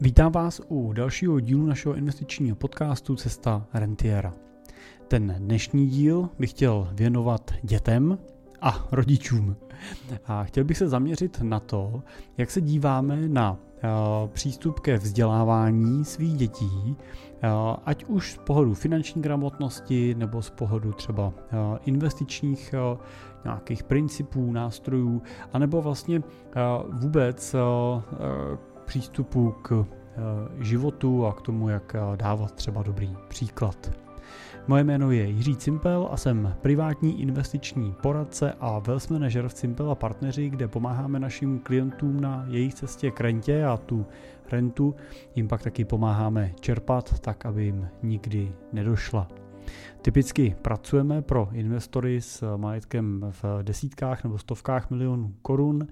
Vítám 0.00 0.32
vás 0.32 0.60
u 0.68 0.92
dalšího 0.92 1.40
dílu 1.40 1.66
našeho 1.66 1.94
investičního 1.94 2.56
podcastu 2.56 3.16
Cesta 3.16 3.66
Rentiera. 3.74 4.32
Ten 5.08 5.34
dnešní 5.38 5.86
díl 5.86 6.28
bych 6.38 6.50
chtěl 6.50 6.88
věnovat 6.92 7.50
dětem 7.62 8.18
a 8.60 8.88
rodičům. 8.92 9.56
A 10.26 10.44
chtěl 10.44 10.64
bych 10.64 10.78
se 10.78 10.88
zaměřit 10.88 11.40
na 11.42 11.60
to, 11.60 12.02
jak 12.38 12.50
se 12.50 12.60
díváme 12.60 13.28
na 13.28 13.56
eh, 13.76 13.88
přístup 14.28 14.80
ke 14.80 14.98
vzdělávání 14.98 16.04
svých 16.04 16.36
dětí, 16.36 16.96
eh, 17.42 17.48
ať 17.84 18.04
už 18.04 18.32
z 18.32 18.38
pohledu 18.38 18.74
finanční 18.74 19.22
gramotnosti 19.22 20.14
nebo 20.14 20.42
z 20.42 20.50
pohledu 20.50 20.92
třeba 20.92 21.32
eh, 21.36 21.78
investičních 21.84 22.74
nějakých 23.44 23.82
principů, 23.82 24.52
nástrojů, 24.52 25.22
anebo 25.52 25.82
vlastně 25.82 26.22
vůbec 26.92 27.56
přístupu 28.84 29.54
k 29.62 29.86
životu 30.58 31.26
a 31.26 31.32
k 31.32 31.40
tomu, 31.40 31.68
jak 31.68 31.96
dávat 32.16 32.52
třeba 32.52 32.82
dobrý 32.82 33.16
příklad. 33.28 33.92
Moje 34.66 34.84
jméno 34.84 35.10
je 35.10 35.24
Jiří 35.24 35.56
Cimpel 35.56 36.08
a 36.10 36.16
jsem 36.16 36.54
privátní 36.62 37.22
investiční 37.22 37.94
poradce 38.02 38.52
a 38.60 38.78
wealth 38.78 39.10
manager 39.10 39.48
v 39.48 39.54
Cimpel 39.54 39.90
a 39.90 39.94
partneři, 39.94 40.50
kde 40.50 40.68
pomáháme 40.68 41.20
našim 41.20 41.58
klientům 41.58 42.20
na 42.20 42.44
jejich 42.48 42.74
cestě 42.74 43.10
k 43.10 43.20
rentě 43.20 43.64
a 43.64 43.76
tu 43.76 44.06
rentu 44.52 44.94
jim 45.34 45.48
pak 45.48 45.62
taky 45.62 45.84
pomáháme 45.84 46.52
čerpat 46.60 47.20
tak, 47.20 47.46
aby 47.46 47.64
jim 47.64 47.88
nikdy 48.02 48.52
nedošla. 48.72 49.28
Typicky 50.02 50.56
pracujeme 50.62 51.22
pro 51.22 51.48
investory 51.52 52.20
s 52.20 52.56
majetkem 52.56 53.26
v 53.42 53.62
desítkách 53.62 54.24
nebo 54.24 54.38
stovkách 54.38 54.90
milionů 54.90 55.34
korun 55.42 55.86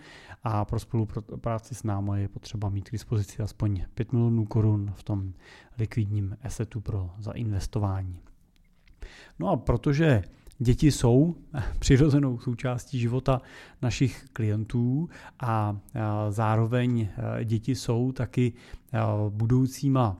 a 0.44 0.64
pro 0.64 0.78
spolupráci 0.78 1.74
s 1.74 1.82
námi 1.82 2.22
je 2.22 2.28
potřeba 2.28 2.68
mít 2.68 2.88
k 2.88 2.92
dispozici 2.92 3.42
aspoň 3.42 3.84
5 3.94 4.12
milionů 4.12 4.44
korun 4.44 4.92
v 4.94 5.02
tom 5.02 5.32
likvidním 5.78 6.36
assetu 6.42 6.80
pro 6.80 7.10
zainvestování. 7.18 8.18
No 9.38 9.48
a 9.48 9.56
protože 9.56 10.22
děti 10.58 10.92
jsou 10.92 11.36
přirozenou 11.78 12.38
součástí 12.38 12.98
života 12.98 13.40
našich 13.82 14.24
klientů 14.32 15.08
a 15.40 15.76
zároveň 16.30 17.08
děti 17.44 17.74
jsou 17.74 18.12
taky 18.12 18.52
budoucíma 19.28 20.16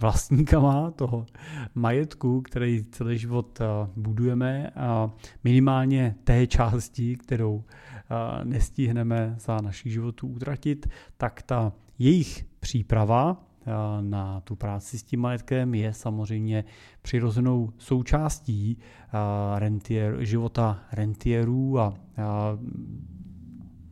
vlastníkama 0.00 0.90
toho 0.90 1.26
majetku, 1.74 2.40
který 2.40 2.84
celý 2.84 3.18
život 3.18 3.58
budujeme, 3.96 4.70
minimálně 5.44 6.14
té 6.24 6.46
části, 6.46 7.16
kterou 7.16 7.64
nestihneme 8.44 9.34
za 9.38 9.60
našich 9.60 9.92
životů 9.92 10.28
utratit, 10.28 10.86
tak 11.16 11.42
ta 11.42 11.72
jejich 11.98 12.46
příprava 12.60 13.42
na 14.00 14.40
tu 14.40 14.56
práci 14.56 14.98
s 14.98 15.02
tím 15.02 15.20
majetkem 15.20 15.74
je 15.74 15.92
samozřejmě 15.92 16.64
přirozenou 17.02 17.72
součástí 17.78 18.78
rentier, 19.54 20.24
života 20.24 20.80
rentierů 20.92 21.78
a 21.78 21.94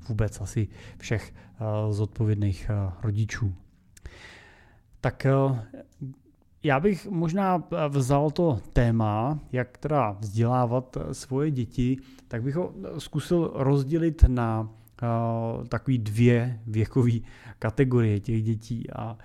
vůbec 0.08 0.40
asi 0.40 0.68
všech 0.98 1.34
zodpovědných 1.90 2.70
rodičů. 3.02 3.54
Tak 5.04 5.26
já 6.62 6.80
bych 6.80 7.06
možná 7.06 7.62
vzal 7.88 8.30
to 8.30 8.58
téma, 8.72 9.38
jak 9.52 9.78
teda 9.78 10.16
vzdělávat 10.20 10.96
svoje 11.12 11.50
děti, 11.50 11.96
tak 12.28 12.42
bych 12.42 12.54
ho 12.54 12.72
zkusil 12.98 13.50
rozdělit 13.54 14.24
na 14.28 14.68
takový 15.68 15.98
dvě 15.98 16.60
věkové 16.66 17.12
kategorie 17.58 18.20
těch 18.20 18.42
dětí 18.42 18.90
a 18.90 19.18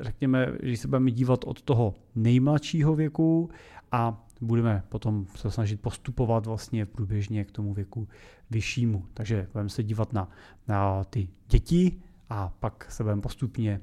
řekněme, 0.00 0.52
že 0.62 0.76
se 0.76 0.88
budeme 0.88 1.10
dívat 1.10 1.44
od 1.44 1.62
toho 1.62 1.94
nejmladšího 2.14 2.94
věku 2.94 3.50
a 3.92 4.26
budeme 4.40 4.82
potom 4.88 5.26
se 5.36 5.50
snažit 5.50 5.80
postupovat 5.80 6.46
vlastně 6.46 6.86
průběžně 6.86 7.44
k 7.44 7.50
tomu 7.52 7.74
věku 7.74 8.08
vyššímu. 8.50 9.04
Takže 9.14 9.48
budeme 9.52 9.68
se 9.68 9.82
dívat 9.82 10.12
na, 10.12 10.28
na 10.68 11.04
ty 11.04 11.28
děti 11.48 12.00
a 12.30 12.52
pak 12.60 12.86
se 12.90 13.02
budeme 13.02 13.22
postupně 13.22 13.80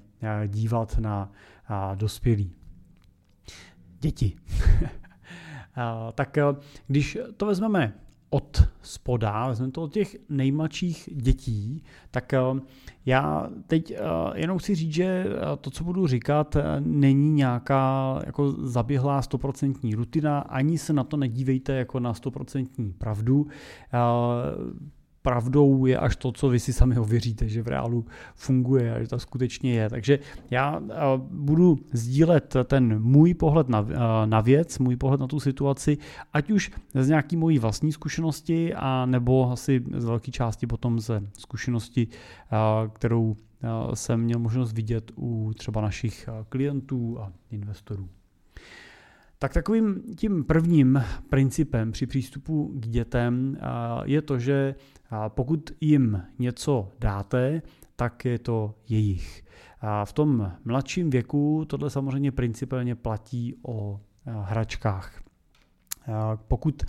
dívat 0.48 0.98
na, 0.98 1.32
na 1.70 1.96
dospělí. 1.96 2.56
Děti. 4.00 4.36
tak 6.16 6.38
když 6.88 7.18
to 7.38 7.46
vezmeme 7.46 7.94
od 8.34 8.64
spoda, 8.82 9.48
vezmeme 9.48 9.72
to 9.72 9.82
od 9.82 9.94
těch 9.94 10.18
nejmladších 10.30 11.10
dětí, 11.14 11.84
tak 12.12 12.34
eh, 12.34 12.40
já 13.06 13.50
teď 13.68 13.92
eh, 13.92 14.00
jenom 14.36 14.58
chci 14.58 14.76
říct, 14.76 14.94
že 14.94 15.06
eh, 15.06 15.58
to, 15.62 15.70
co 15.70 15.84
budu 15.84 16.08
říkat, 16.08 16.58
není 16.80 17.30
nějaká 17.30 18.20
jako 18.26 18.52
zaběhlá 18.52 19.22
stoprocentní 19.22 19.96
rutina, 19.96 20.40
ani 20.40 20.78
se 20.78 20.94
na 20.94 21.04
to 21.04 21.18
nedívejte 21.18 21.74
jako 21.74 22.00
na 22.00 22.14
stoprocentní 22.14 22.94
pravdu 22.94 23.48
pravdou 25.24 25.86
je 25.86 25.98
až 25.98 26.16
to, 26.16 26.32
co 26.32 26.50
vy 26.50 26.60
si 26.60 26.74
sami 26.74 26.98
ověříte, 26.98 27.48
že 27.48 27.62
v 27.62 27.68
reálu 27.68 28.06
funguje 28.36 28.96
a 28.96 29.02
že 29.02 29.08
to 29.08 29.20
skutečně 29.20 29.74
je. 29.74 29.90
Takže 29.90 30.20
já 30.52 30.82
budu 31.32 31.80
sdílet 31.94 32.56
ten 32.66 33.02
můj 33.02 33.34
pohled 33.34 33.70
na, 33.70 33.88
na 34.26 34.42
věc, 34.42 34.80
můj 34.80 34.96
pohled 34.96 35.20
na 35.20 35.28
tu 35.28 35.40
situaci, 35.40 35.98
ať 36.34 36.52
už 36.52 36.72
z 36.94 37.08
nějaký 37.08 37.38
mojí 37.38 37.60
vlastní 37.60 37.92
zkušenosti, 37.92 38.74
a 38.74 39.06
nebo 39.06 39.52
asi 39.52 39.84
z 39.98 40.06
velké 40.06 40.32
části 40.32 40.68
potom 40.68 41.00
ze 41.00 41.22
zkušenosti, 41.38 42.08
kterou 42.94 43.36
jsem 43.94 44.22
měl 44.22 44.40
možnost 44.40 44.74
vidět 44.74 45.12
u 45.18 45.52
třeba 45.58 45.82
našich 45.82 46.30
klientů 46.50 47.20
a 47.20 47.32
investorů. 47.52 48.10
Tak 49.44 49.54
takovým 49.54 50.02
tím 50.16 50.44
prvním 50.44 51.04
principem 51.30 51.92
při 51.92 52.08
přístupu 52.08 52.72
k 52.76 52.88
dětem 52.88 53.58
je 54.04 54.22
to, 54.22 54.40
že 54.40 54.76
pokud 55.28 55.72
jim 55.82 56.22
něco 56.40 56.92
dáte, 57.00 57.62
tak 57.96 58.26
je 58.26 58.40
to 58.40 58.76
jejich. 58.90 59.44
A 59.82 60.06
v 60.06 60.14
tom 60.14 60.52
mladším 60.66 61.10
věku 61.10 61.66
tohle 61.68 61.90
samozřejmě 61.90 62.32
principálně 62.32 62.96
platí 62.96 63.56
o 63.68 64.00
hračkách. 64.26 65.22
Pokud 66.48 66.84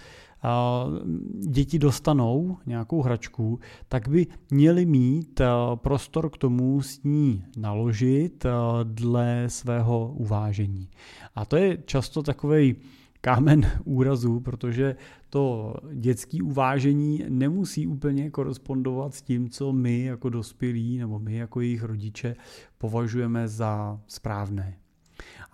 děti 1.49 1.78
dostanou 1.78 2.56
nějakou 2.66 3.03
hračku, 3.03 3.60
tak 3.88 4.09
by 4.09 4.27
měli 4.50 4.87
mít 4.87 5.41
prostor 5.75 6.31
k 6.31 6.37
tomu 6.37 6.82
s 6.82 7.03
ní 7.03 7.44
naložit 7.56 8.47
dle 8.82 9.44
svého 9.49 10.15
uvážení. 10.15 10.88
A 11.34 11.44
to 11.44 11.56
je 11.56 11.78
často 11.87 12.22
takový 12.22 12.77
kámen 13.21 13.71
úrazu, 13.84 14.41
protože 14.41 14.97
to 15.31 15.75
dětské 15.93 16.43
uvážení 16.43 17.25
nemusí 17.28 17.87
úplně 17.87 18.31
korespondovat 18.31 19.15
s 19.15 19.22
tím, 19.22 19.50
co 19.50 19.72
my 19.72 20.05
jako 20.05 20.28
dospělí 20.28 20.99
nebo 20.99 21.19
my 21.19 21.37
jako 21.37 21.61
jejich 21.61 21.82
rodiče 21.82 22.37
považujeme 22.78 23.49
za 23.49 24.00
správné. 24.06 24.83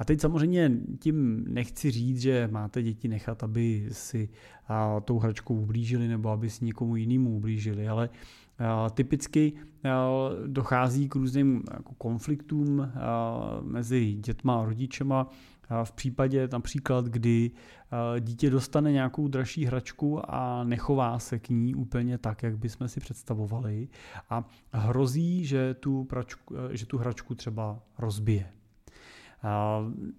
A 0.00 0.04
teď 0.04 0.20
samozřejmě 0.20 0.72
tím 0.98 1.44
nechci 1.48 1.90
říct, 1.90 2.20
že 2.20 2.48
máte 2.52 2.82
děti 2.82 3.08
nechat, 3.08 3.42
aby 3.42 3.88
si 3.92 4.28
tou 5.04 5.18
hračkou 5.18 5.54
ublížili 5.54 6.08
nebo 6.08 6.28
aby 6.28 6.50
si 6.50 6.64
někomu 6.64 6.96
jinému 6.96 7.36
ublížili, 7.36 7.88
ale 7.88 8.08
typicky 8.94 9.52
dochází 10.46 11.08
k 11.08 11.14
různým 11.14 11.62
jako 11.72 11.94
konfliktům 11.94 12.92
mezi 13.62 14.12
dětma 14.12 14.60
a 14.60 14.64
rodičema 14.64 15.28
v 15.84 15.92
případě 15.92 16.48
například, 16.52 17.04
kdy 17.04 17.50
dítě 18.20 18.50
dostane 18.50 18.92
nějakou 18.92 19.28
dražší 19.28 19.64
hračku 19.64 20.34
a 20.34 20.64
nechová 20.64 21.18
se 21.18 21.38
k 21.38 21.48
ní 21.48 21.74
úplně 21.74 22.18
tak, 22.18 22.42
jak 22.42 22.58
bychom 22.58 22.88
si 22.88 23.00
představovali 23.00 23.88
a 24.30 24.44
hrozí, 24.72 25.44
že 25.44 25.74
tu, 25.74 26.04
pračku, 26.04 26.54
že 26.70 26.86
tu 26.86 26.98
hračku 26.98 27.34
třeba 27.34 27.82
rozbije. 27.98 28.52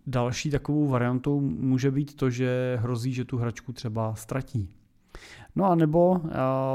Další 0.07 0.49
takovou 0.49 0.87
variantou 0.87 1.41
může 1.41 1.91
být 1.91 2.15
to, 2.15 2.29
že 2.29 2.77
hrozí, 2.81 3.13
že 3.13 3.25
tu 3.25 3.37
hračku 3.37 3.73
třeba 3.73 4.15
ztratí. 4.15 4.69
No 5.55 5.65
a 5.65 5.75
nebo 5.75 6.21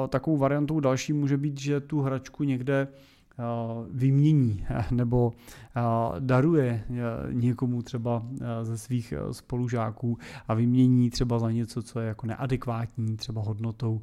takovou 0.08 0.36
variantou 0.36 0.80
další 0.80 1.12
může 1.12 1.36
být, 1.36 1.60
že 1.60 1.80
tu 1.80 2.00
hračku 2.00 2.44
někde 2.44 2.88
vymění 3.90 4.66
nebo 4.90 5.32
daruje 6.18 6.84
někomu 7.32 7.82
třeba 7.82 8.26
ze 8.62 8.78
svých 8.78 9.14
spolužáků 9.32 10.18
a 10.48 10.54
vymění 10.54 11.10
třeba 11.10 11.38
za 11.38 11.50
něco, 11.50 11.82
co 11.82 12.00
je 12.00 12.08
jako 12.08 12.26
neadekvátní 12.26 13.16
třeba 13.16 13.42
hodnotou 13.42 14.02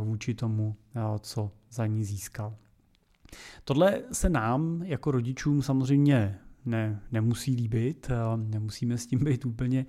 vůči 0.00 0.34
tomu, 0.34 0.76
co 1.20 1.50
za 1.70 1.86
ní 1.86 2.04
získal. 2.04 2.54
Tohle 3.64 4.02
se 4.12 4.28
nám 4.28 4.82
jako 4.84 5.10
rodičům 5.10 5.62
samozřejmě 5.62 6.38
ne, 6.64 7.00
nemusí 7.12 7.56
líbit, 7.56 8.08
nemusíme 8.36 8.98
s 8.98 9.06
tím 9.06 9.24
být 9.24 9.44
úplně 9.44 9.86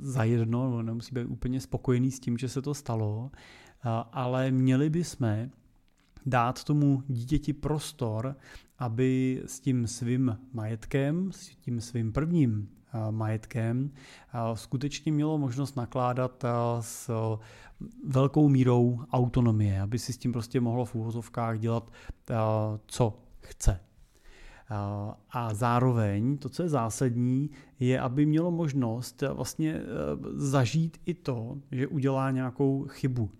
zajedno, 0.00 0.82
nemusíme 0.82 1.24
být 1.24 1.30
úplně 1.30 1.60
spokojení 1.60 2.10
s 2.10 2.20
tím, 2.20 2.38
že 2.38 2.48
se 2.48 2.62
to 2.62 2.74
stalo, 2.74 3.30
ale 4.12 4.50
měli 4.50 4.90
bychom 4.90 5.50
dát 6.26 6.64
tomu 6.64 7.02
dítěti 7.08 7.52
prostor, 7.52 8.36
aby 8.78 9.42
s 9.46 9.60
tím 9.60 9.86
svým 9.86 10.38
majetkem, 10.52 11.32
s 11.32 11.48
tím 11.48 11.80
svým 11.80 12.12
prvním 12.12 12.68
majetkem, 13.10 13.90
skutečně 14.54 15.12
mělo 15.12 15.38
možnost 15.38 15.76
nakládat 15.76 16.44
s 16.80 17.10
velkou 18.06 18.48
mírou 18.48 19.00
autonomie, 19.12 19.80
aby 19.80 19.98
si 19.98 20.12
s 20.12 20.18
tím 20.18 20.32
prostě 20.32 20.60
mohlo 20.60 20.84
v 20.84 20.94
úvozovkách 20.94 21.58
dělat, 21.58 21.92
co 22.86 23.18
chce. 23.40 23.80
A 25.30 25.54
zároveň 25.54 26.38
to, 26.38 26.48
co 26.48 26.62
je 26.62 26.68
zásadní, 26.68 27.50
je, 27.80 28.00
aby 28.00 28.26
mělo 28.26 28.50
možnost 28.50 29.22
vlastně 29.32 29.74
e, 29.74 29.82
zažít 30.34 31.00
i 31.06 31.14
to, 31.14 31.58
že 31.70 31.86
udělá 31.86 32.30
nějakou 32.30 32.86
chybu. 32.88 33.30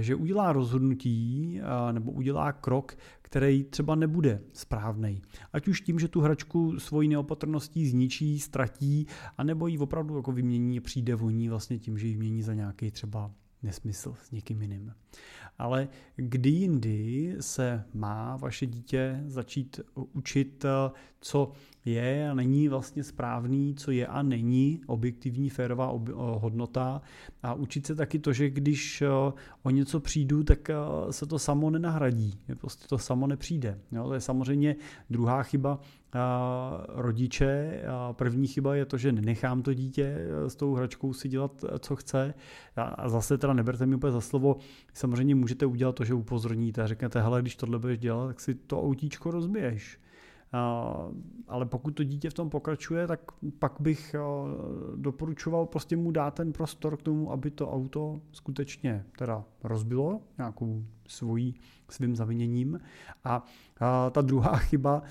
Že 0.00 0.14
udělá 0.14 0.52
rozhodnutí 0.52 1.60
nebo 1.92 2.12
udělá 2.12 2.52
krok, 2.52 2.96
který 3.22 3.64
třeba 3.64 3.94
nebude 3.94 4.40
správný. 4.52 5.22
Ať 5.52 5.68
už 5.68 5.80
tím, 5.80 5.98
že 5.98 6.08
tu 6.08 6.20
hračku 6.20 6.80
svojí 6.80 7.08
neopatrností 7.08 7.88
zničí, 7.88 8.40
ztratí, 8.40 9.06
anebo 9.38 9.66
ji 9.66 9.78
opravdu 9.78 10.16
jako 10.16 10.32
vymění, 10.32 10.80
přijde 10.80 11.14
voní 11.14 11.48
vlastně 11.48 11.78
tím, 11.78 11.98
že 11.98 12.06
ji 12.06 12.12
vymění 12.12 12.42
za 12.42 12.54
nějaký 12.54 12.90
třeba 12.90 13.30
nesmysl 13.62 14.14
s 14.22 14.30
někým 14.30 14.62
jiným. 14.62 14.92
Ale 15.58 15.88
kdy 16.16 16.50
jindy 16.50 17.36
se 17.40 17.84
má 17.94 18.36
vaše 18.36 18.66
dítě 18.66 19.22
začít 19.26 19.80
učit, 19.94 20.64
co 21.20 21.52
je 21.86 22.30
a 22.30 22.34
není 22.34 22.68
vlastně 22.68 23.04
správný, 23.04 23.74
co 23.74 23.90
je 23.90 24.06
a 24.06 24.22
není 24.22 24.80
objektivní 24.86 25.50
férová 25.50 25.88
ob- 25.88 26.08
hodnota 26.14 27.02
a 27.42 27.54
učit 27.54 27.86
se 27.86 27.94
taky 27.94 28.18
to, 28.18 28.32
že 28.32 28.50
když 28.50 29.02
o 29.62 29.70
něco 29.70 30.00
přijdu, 30.00 30.42
tak 30.42 30.70
se 31.10 31.26
to 31.26 31.38
samo 31.38 31.70
nenahradí, 31.70 32.38
prostě 32.58 32.88
to 32.88 32.98
samo 32.98 33.26
nepřijde. 33.26 33.78
Jo, 33.92 34.04
to 34.04 34.14
je 34.14 34.20
samozřejmě 34.20 34.76
druhá 35.10 35.42
chyba 35.42 35.80
rodiče. 36.88 37.82
První 38.12 38.46
chyba 38.46 38.74
je 38.74 38.84
to, 38.84 38.98
že 38.98 39.12
nenechám 39.12 39.62
to 39.62 39.74
dítě 39.74 40.18
s 40.46 40.56
tou 40.56 40.74
hračkou 40.74 41.12
si 41.12 41.28
dělat, 41.28 41.64
co 41.78 41.96
chce. 41.96 42.34
A 42.76 43.08
zase 43.08 43.38
teda 43.38 43.52
neberte 43.52 43.86
mi 43.86 43.94
úplně 43.94 44.12
za 44.12 44.20
slovo, 44.20 44.56
samozřejmě 44.94 45.34
můžete 45.34 45.66
udělat 45.66 45.94
to, 45.94 46.04
že 46.04 46.14
upozorníte 46.14 46.82
a 46.82 46.86
řeknete, 46.86 47.20
hele, 47.20 47.42
když 47.42 47.56
tohle 47.56 47.78
budeš 47.78 47.98
dělat, 47.98 48.26
tak 48.26 48.40
si 48.40 48.54
to 48.54 48.82
autíčko 48.82 49.30
rozbiješ. 49.30 49.98
Ale 51.48 51.66
pokud 51.66 51.90
to 51.90 52.04
dítě 52.04 52.30
v 52.30 52.34
tom 52.34 52.50
pokračuje, 52.50 53.06
tak 53.06 53.20
pak 53.58 53.72
bych 53.80 54.14
doporučoval 54.96 55.66
prostě 55.66 55.96
mu 55.96 56.10
dát 56.10 56.34
ten 56.34 56.52
prostor 56.52 56.96
k 56.96 57.02
tomu, 57.02 57.32
aby 57.32 57.50
to 57.50 57.72
auto 57.72 58.20
skutečně 58.32 59.04
teda 59.18 59.44
rozbilo 59.64 60.20
nějakou 60.38 60.84
svojí, 61.08 61.54
svým 61.88 62.16
zaviněním. 62.16 62.80
A, 63.24 63.44
ta 64.10 64.20
druhá 64.20 64.56
chyba, 64.56 65.02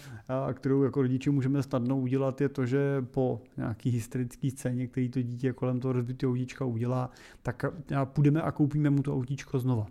kterou 0.54 0.84
jako 0.84 1.02
rodiči 1.02 1.30
můžeme 1.30 1.64
snadno 1.64 1.98
udělat, 1.98 2.42
je 2.42 2.50
to, 2.50 2.66
že 2.66 3.02
po 3.02 3.42
nějaký 3.58 3.90
hysterický 3.90 4.52
scéně, 4.52 4.88
který 4.88 5.10
to 5.10 5.22
dítě 5.22 5.54
kolem 5.54 5.80
toho 5.80 5.92
rozbitého 5.94 6.32
autíčka 6.32 6.66
udělá, 6.66 7.10
tak 7.44 7.66
půjdeme 8.04 8.42
a 8.42 8.52
koupíme 8.52 8.90
mu 8.90 9.04
to 9.04 9.14
autíčko 9.14 9.60
znova. 9.60 9.88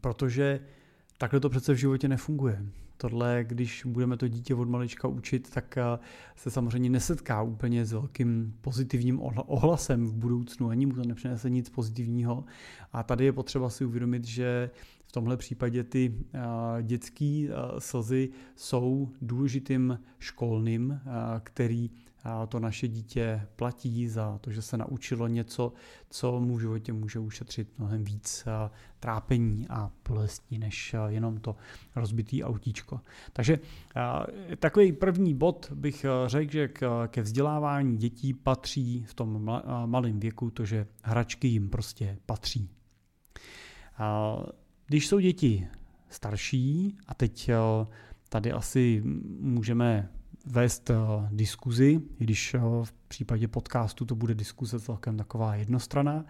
Protože 0.00 0.60
takhle 1.18 1.40
to 1.40 1.48
přece 1.50 1.72
v 1.72 1.76
životě 1.76 2.08
nefunguje. 2.08 2.66
Tohle, 3.00 3.44
když 3.48 3.84
budeme 3.84 4.16
to 4.16 4.28
dítě 4.28 4.54
od 4.54 4.68
malička 4.68 5.08
učit, 5.08 5.50
tak 5.50 5.78
eh, 5.78 5.82
se 6.36 6.50
samozřejmě 6.50 6.90
nesetká 6.90 7.42
úplně 7.42 7.84
s 7.84 7.92
velkým 7.92 8.54
pozitivním 8.60 9.20
ohlasem 9.46 10.06
v 10.06 10.14
budoucnu, 10.14 10.68
ani 10.68 10.86
mu 10.86 10.92
to 10.92 11.04
nepřinese 11.04 11.50
nic 11.50 11.68
pozitivního. 11.68 12.44
A 12.92 13.02
tady 13.02 13.24
je 13.24 13.32
potřeba 13.32 13.70
si 13.70 13.84
uvědomit, 13.84 14.24
že 14.24 14.70
v 15.04 15.12
tomhle 15.12 15.36
případě 15.36 15.84
ty 15.84 16.14
eh, 16.34 16.38
dětské 16.82 17.46
eh, 17.48 17.54
slzy 17.78 18.28
jsou 18.56 19.08
důležitým 19.22 19.98
školným, 20.18 21.00
který 21.42 21.90
to 22.48 22.60
naše 22.60 22.88
dítě 22.88 23.46
platí 23.56 24.08
za 24.08 24.38
to, 24.38 24.50
že 24.50 24.62
se 24.62 24.76
naučilo 24.76 25.28
něco, 25.28 25.72
co 26.10 26.40
mu 26.40 26.56
v 26.56 26.60
životě 26.60 26.92
může 26.92 27.18
ušetřit 27.18 27.78
mnohem 27.78 28.04
víc 28.04 28.44
trápení 29.00 29.66
a 29.68 29.90
bolestí, 30.08 30.58
než 30.58 30.94
jenom 31.06 31.36
to 31.36 31.56
rozbitý 31.96 32.44
autíčko. 32.44 33.00
Takže 33.32 33.58
takový 34.58 34.92
první 34.92 35.34
bod 35.34 35.72
bych 35.74 36.06
řekl, 36.26 36.52
že 36.52 36.68
ke 37.08 37.22
vzdělávání 37.22 37.96
dětí 37.96 38.34
patří 38.34 39.04
v 39.04 39.14
tom 39.14 39.60
malém 39.86 40.20
věku 40.20 40.50
to, 40.50 40.64
že 40.64 40.86
hračky 41.02 41.48
jim 41.48 41.70
prostě 41.70 42.18
patří. 42.26 42.70
Když 44.86 45.08
jsou 45.08 45.18
děti 45.18 45.68
starší, 46.08 46.96
a 47.06 47.14
teď 47.14 47.50
tady 48.28 48.52
asi 48.52 49.02
můžeme 49.40 50.08
vést 50.50 50.90
uh, 50.90 50.96
diskuzi, 51.30 52.00
když 52.18 52.54
uh, 52.54 52.84
v 52.84 52.92
případě 52.92 53.48
podcastu 53.48 54.04
to 54.04 54.14
bude 54.14 54.34
diskuze 54.34 54.80
celkem 54.80 55.16
taková 55.16 55.54
jednostrana, 55.54 56.24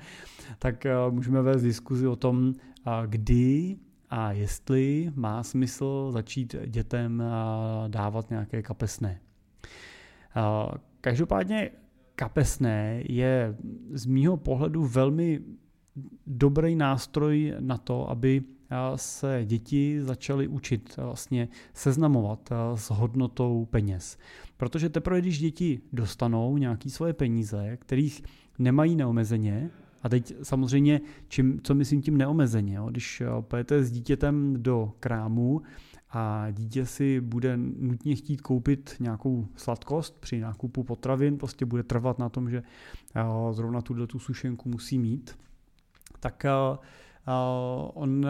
tak 0.58 0.86
uh, 1.06 1.14
můžeme 1.14 1.42
vést 1.42 1.62
diskuzi 1.62 2.06
o 2.06 2.16
tom, 2.16 2.54
kdy 3.06 3.76
a 4.10 4.32
jestli 4.32 5.12
má 5.14 5.42
smysl 5.42 6.10
začít 6.12 6.56
dětem 6.66 7.22
dávat 7.88 8.30
nějaké 8.30 8.62
kapesné. 8.62 9.20
Každopádně 11.00 11.70
kapesné 12.14 13.02
je 13.08 13.56
z 13.92 14.06
mýho 14.06 14.36
pohledu 14.36 14.86
velmi 14.86 15.40
dobrý 16.26 16.76
nástroj 16.76 17.54
na 17.60 17.78
to, 17.78 18.10
aby 18.10 18.42
se 18.96 19.42
děti 19.44 19.98
začaly 20.02 20.48
učit 20.48 20.96
vlastně 20.96 21.48
seznamovat 21.74 22.50
s 22.74 22.90
hodnotou 22.90 23.64
peněz. 23.70 24.18
Protože 24.56 24.88
teprve, 24.88 25.20
když 25.20 25.38
děti 25.38 25.80
dostanou 25.92 26.56
nějaké 26.56 26.90
svoje 26.90 27.12
peníze, 27.12 27.76
kterých 27.76 28.22
nemají 28.58 28.96
neomezeně, 28.96 29.70
a 30.02 30.08
teď 30.08 30.34
samozřejmě, 30.42 31.00
čím, 31.28 31.60
co 31.62 31.74
myslím 31.74 32.02
tím 32.02 32.16
neomezeně, 32.16 32.74
jo? 32.74 32.86
když 32.90 33.22
pojete 33.40 33.84
s 33.84 33.90
dítětem 33.90 34.62
do 34.62 34.92
krámu 35.00 35.62
a 36.10 36.46
dítě 36.50 36.86
si 36.86 37.20
bude 37.20 37.56
nutně 37.56 38.16
chtít 38.16 38.40
koupit 38.40 38.96
nějakou 39.00 39.48
sladkost 39.56 40.20
při 40.20 40.40
nákupu 40.40 40.84
potravin, 40.84 41.38
prostě 41.38 41.64
bude 41.64 41.82
trvat 41.82 42.18
na 42.18 42.28
tom, 42.28 42.50
že 42.50 42.62
zrovna 43.50 43.82
tuhle 43.82 44.06
tu 44.06 44.18
sušenku 44.18 44.68
musí 44.68 44.98
mít, 44.98 45.38
tak 46.20 46.44
on 47.94 48.26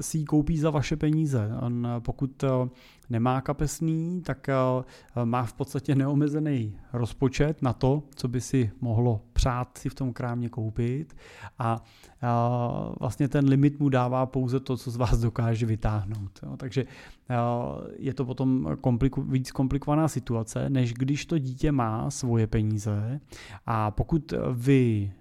si 0.00 0.18
ji 0.18 0.24
koupí 0.24 0.58
za 0.58 0.70
vaše 0.70 0.96
peníze. 0.96 1.50
On 1.60 1.88
pokud 1.98 2.44
nemá 3.10 3.40
kapesný, 3.40 4.22
tak 4.22 4.46
má 5.24 5.44
v 5.44 5.52
podstatě 5.52 5.94
neomezený 5.94 6.76
rozpočet 6.92 7.62
na 7.62 7.72
to, 7.72 8.02
co 8.14 8.28
by 8.28 8.40
si 8.40 8.70
mohlo 8.80 9.20
přát 9.32 9.78
si 9.78 9.88
v 9.88 9.94
tom 9.94 10.12
krámě 10.12 10.48
koupit 10.48 11.16
a 11.58 11.82
vlastně 13.00 13.28
ten 13.28 13.48
limit 13.48 13.80
mu 13.80 13.88
dává 13.88 14.26
pouze 14.26 14.60
to, 14.60 14.76
co 14.76 14.90
z 14.90 14.96
vás 14.96 15.18
dokáže 15.18 15.66
vytáhnout. 15.66 16.40
Takže 16.56 16.84
je 17.96 18.14
to 18.14 18.24
potom 18.24 18.76
kompliku, 18.80 19.22
víc 19.22 19.50
komplikovaná 19.50 20.08
situace, 20.08 20.70
než 20.70 20.94
když 20.94 21.26
to 21.26 21.38
dítě 21.38 21.72
má 21.72 22.10
svoje 22.10 22.46
peníze 22.46 23.20
a 23.66 23.90
pokud 23.90 24.34
vy 24.52 25.12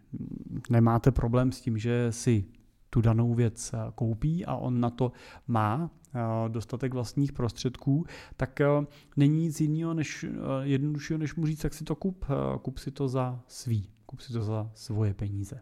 nemáte 0.70 1.12
problém 1.12 1.52
s 1.52 1.62
tím, 1.62 1.78
že 1.78 2.08
si 2.12 2.46
tu 2.94 3.02
danou 3.02 3.34
věc 3.34 3.74
eh, 3.74 3.78
koupí 3.96 4.46
a 4.46 4.56
on 4.56 4.80
na 4.80 4.90
to 4.90 5.12
má 5.48 5.90
eh, 6.16 6.20
dostatek 6.50 6.94
vlastních 6.94 7.34
prostředků, 7.34 8.06
tak 8.38 8.62
eh, 8.62 8.68
není 9.18 9.42
nic 9.42 9.62
jiného 9.62 9.94
než 9.94 10.26
jednoduššího, 10.62 11.18
než 11.18 11.36
mu 11.36 11.46
říct, 11.46 11.64
jak 11.64 11.74
si 11.74 11.84
to 11.84 11.96
kup, 11.96 12.26
kup 12.62 12.78
si 12.78 12.92
to 12.92 13.08
za 13.08 13.40
svý, 13.48 13.90
kup 14.06 14.20
si 14.20 14.34
to 14.34 14.44
za 14.44 14.72
svoje 14.74 15.14
peníze. 15.14 15.62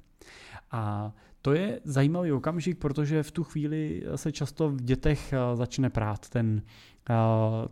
A 0.72 1.14
to 1.42 1.54
je 1.54 1.80
zajímavý 1.84 2.32
okamžik, 2.32 2.78
protože 2.78 3.24
v 3.24 3.32
tu 3.32 3.44
chvíli 3.44 4.04
se 4.16 4.32
často 4.32 4.70
v 4.70 4.82
dětech 4.82 5.34
začne 5.54 5.90
prát 5.90 6.30
ten 6.30 6.62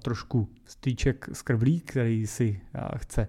trošku 0.02 0.48
stýček 0.66 1.30
krvlí, 1.44 1.80
který 1.80 2.28
si 2.28 2.62
chce 2.98 3.28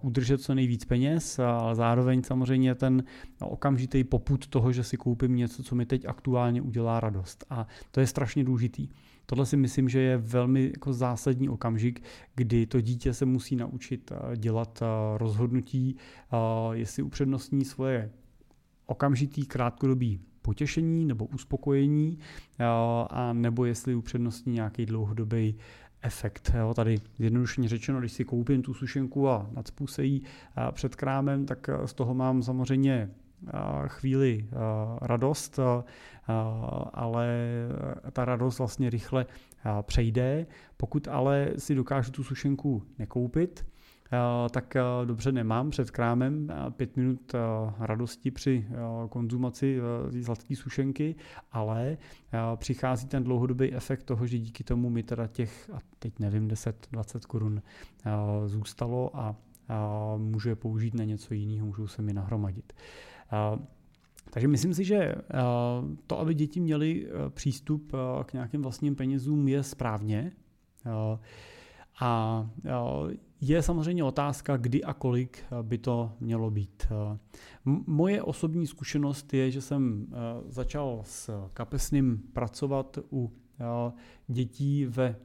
udržet 0.00 0.38
co 0.38 0.54
nejvíc 0.54 0.84
peněz, 0.84 1.38
ale 1.38 1.74
zároveň 1.74 2.22
samozřejmě 2.22 2.74
ten 2.74 3.04
okamžitý 3.40 4.04
poput 4.04 4.46
toho, 4.46 4.72
že 4.72 4.84
si 4.84 4.96
koupím 4.96 5.36
něco, 5.36 5.62
co 5.62 5.74
mi 5.74 5.86
teď 5.86 6.04
aktuálně 6.04 6.62
udělá 6.62 7.00
radost. 7.00 7.44
A 7.50 7.66
to 7.90 8.00
je 8.00 8.06
strašně 8.06 8.44
důležitý. 8.44 8.88
Tohle 9.26 9.46
si 9.46 9.56
myslím, 9.56 9.88
že 9.88 10.00
je 10.00 10.16
velmi 10.16 10.64
jako 10.64 10.92
zásadní 10.92 11.48
okamžik, 11.48 12.02
kdy 12.34 12.66
to 12.66 12.80
dítě 12.80 13.14
se 13.14 13.24
musí 13.24 13.56
naučit 13.56 14.12
dělat 14.36 14.82
rozhodnutí, 15.16 15.96
jestli 16.72 17.02
upřednostní 17.02 17.64
svoje 17.64 18.10
okamžitý 18.86 19.46
krátkodobý 19.46 20.20
potěšení 20.42 21.04
nebo 21.04 21.24
uspokojení, 21.24 22.18
a 23.10 23.32
nebo 23.32 23.64
jestli 23.64 23.94
upřednostní 23.94 24.52
nějaký 24.52 24.86
dlouhodobý 24.86 25.56
efekt. 26.02 26.52
Jo, 26.58 26.74
tady 26.74 26.98
jednoduše 27.18 27.68
řečeno, 27.68 28.00
když 28.00 28.12
si 28.12 28.24
koupím 28.24 28.62
tu 28.62 28.74
sušenku 28.74 29.28
a 29.28 29.50
nadspu 29.52 29.86
se 29.86 30.04
jí 30.04 30.22
před 30.72 30.96
krámem, 30.96 31.46
tak 31.46 31.70
z 31.84 31.94
toho 31.94 32.14
mám 32.14 32.42
samozřejmě 32.42 33.10
chvíli 33.86 34.48
radost, 35.02 35.60
ale 36.92 37.38
ta 38.12 38.24
radost 38.24 38.58
vlastně 38.58 38.90
rychle 38.90 39.26
přejde. 39.82 40.46
Pokud 40.76 41.08
ale 41.08 41.50
si 41.58 41.74
dokážu 41.74 42.12
tu 42.12 42.24
sušenku 42.24 42.82
nekoupit, 42.98 43.66
tak 44.50 44.76
dobře 45.04 45.32
nemám 45.32 45.70
před 45.70 45.90
krámem 45.90 46.52
pět 46.70 46.96
minut 46.96 47.32
radosti 47.78 48.30
při 48.30 48.66
konzumaci 49.08 49.80
zlatké 50.08 50.56
sušenky, 50.56 51.14
ale 51.52 51.96
přichází 52.56 53.06
ten 53.06 53.24
dlouhodobý 53.24 53.72
efekt 53.72 54.02
toho, 54.02 54.26
že 54.26 54.38
díky 54.38 54.64
tomu 54.64 54.90
mi 54.90 55.02
teda 55.02 55.26
těch, 55.26 55.70
a 55.74 55.78
teď 55.98 56.18
nevím, 56.18 56.48
10-20 56.48 57.20
korun 57.26 57.62
zůstalo 58.46 59.10
a 59.16 59.36
můžu 60.16 60.48
je 60.48 60.56
použít 60.56 60.94
na 60.94 61.04
něco 61.04 61.34
jiného, 61.34 61.66
můžou 61.66 61.86
se 61.86 62.02
mi 62.02 62.12
nahromadit. 62.12 62.72
Takže 64.30 64.48
myslím 64.48 64.74
si, 64.74 64.84
že 64.84 65.14
to, 66.06 66.20
aby 66.20 66.34
děti 66.34 66.60
měly 66.60 67.08
přístup 67.28 67.92
k 68.26 68.32
nějakým 68.32 68.62
vlastním 68.62 68.94
penězům, 68.94 69.48
je 69.48 69.62
správně. 69.62 70.32
A 72.00 72.46
je 73.52 73.62
samozřejmě 73.62 74.04
otázka, 74.04 74.56
kdy 74.56 74.84
a 74.84 74.94
kolik 74.94 75.44
by 75.62 75.78
to 75.78 76.12
mělo 76.20 76.50
být. 76.50 76.86
Moje 77.86 78.22
osobní 78.22 78.66
zkušenost 78.66 79.34
je, 79.34 79.50
že 79.50 79.60
jsem 79.60 80.06
začal 80.48 81.02
s 81.04 81.48
kapesným 81.52 82.22
pracovat 82.32 82.98
u 83.12 83.32
dětí 84.28 84.86
ve 84.86 85.16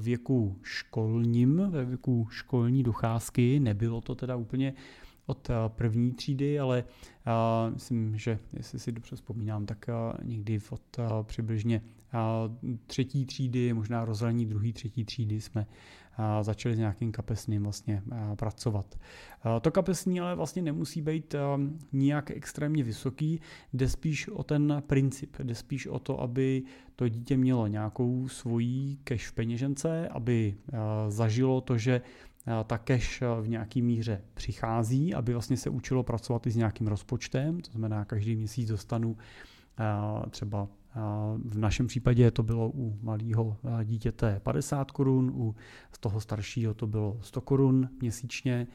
věku 0.00 0.58
školním, 0.62 1.62
ve 1.70 1.84
věku 1.84 2.26
školní 2.30 2.82
docházky. 2.82 3.60
Nebylo 3.60 4.00
to 4.00 4.14
teda 4.14 4.36
úplně 4.36 4.74
od 5.26 5.50
první 5.68 6.12
třídy, 6.12 6.60
ale 6.60 6.84
myslím, 7.74 8.18
že 8.18 8.38
jestli 8.52 8.78
si 8.78 8.92
dobře 8.92 9.16
vzpomínám, 9.16 9.66
tak 9.66 9.86
někdy 10.22 10.60
od 10.70 10.98
přibližně 11.22 11.82
třetí 12.86 13.26
třídy, 13.26 13.72
možná 13.72 14.04
rozhraní 14.04 14.46
druhé 14.46 14.72
třetí 14.72 15.04
třídy 15.04 15.40
jsme 15.40 15.66
začali 16.42 16.74
s 16.74 16.78
nějakým 16.78 17.12
kapesným 17.12 17.62
vlastně 17.62 18.02
pracovat. 18.36 18.98
To 19.60 19.70
kapesní 19.70 20.20
ale 20.20 20.34
vlastně 20.34 20.62
nemusí 20.62 21.02
být 21.02 21.34
nijak 21.92 22.30
extrémně 22.30 22.84
vysoký, 22.84 23.40
jde 23.72 23.88
spíš 23.88 24.28
o 24.28 24.42
ten 24.42 24.82
princip, 24.86 25.36
jde 25.42 25.54
spíš 25.54 25.86
o 25.86 25.98
to, 25.98 26.20
aby 26.20 26.62
to 26.96 27.08
dítě 27.08 27.36
mělo 27.36 27.66
nějakou 27.66 28.28
svojí 28.28 28.98
cash 29.04 29.26
v 29.26 29.32
peněžence, 29.32 30.08
aby 30.08 30.56
zažilo 31.08 31.60
to, 31.60 31.78
že 31.78 32.00
ta 32.66 32.78
cash 32.78 33.22
v 33.40 33.48
nějaký 33.48 33.82
míře 33.82 34.22
přichází, 34.34 35.14
aby 35.14 35.32
vlastně 35.32 35.56
se 35.56 35.70
učilo 35.70 36.02
pracovat 36.02 36.46
i 36.46 36.50
s 36.50 36.56
nějakým 36.56 36.86
rozpočtem, 36.86 37.60
to 37.60 37.70
znamená 37.70 38.04
každý 38.04 38.36
měsíc 38.36 38.68
dostanu 38.68 39.16
třeba 40.30 40.68
v 41.44 41.58
našem 41.58 41.86
případě 41.86 42.30
to 42.30 42.42
bylo 42.42 42.70
u 42.74 42.98
malého 43.02 43.56
dítěte 43.84 44.40
50 44.42 44.90
korun, 44.90 45.32
u 45.34 45.54
toho 46.00 46.20
staršího 46.20 46.74
to 46.74 46.86
bylo 46.86 47.18
100 47.22 47.40
korun 47.40 47.88
měsíčně. 48.00 48.66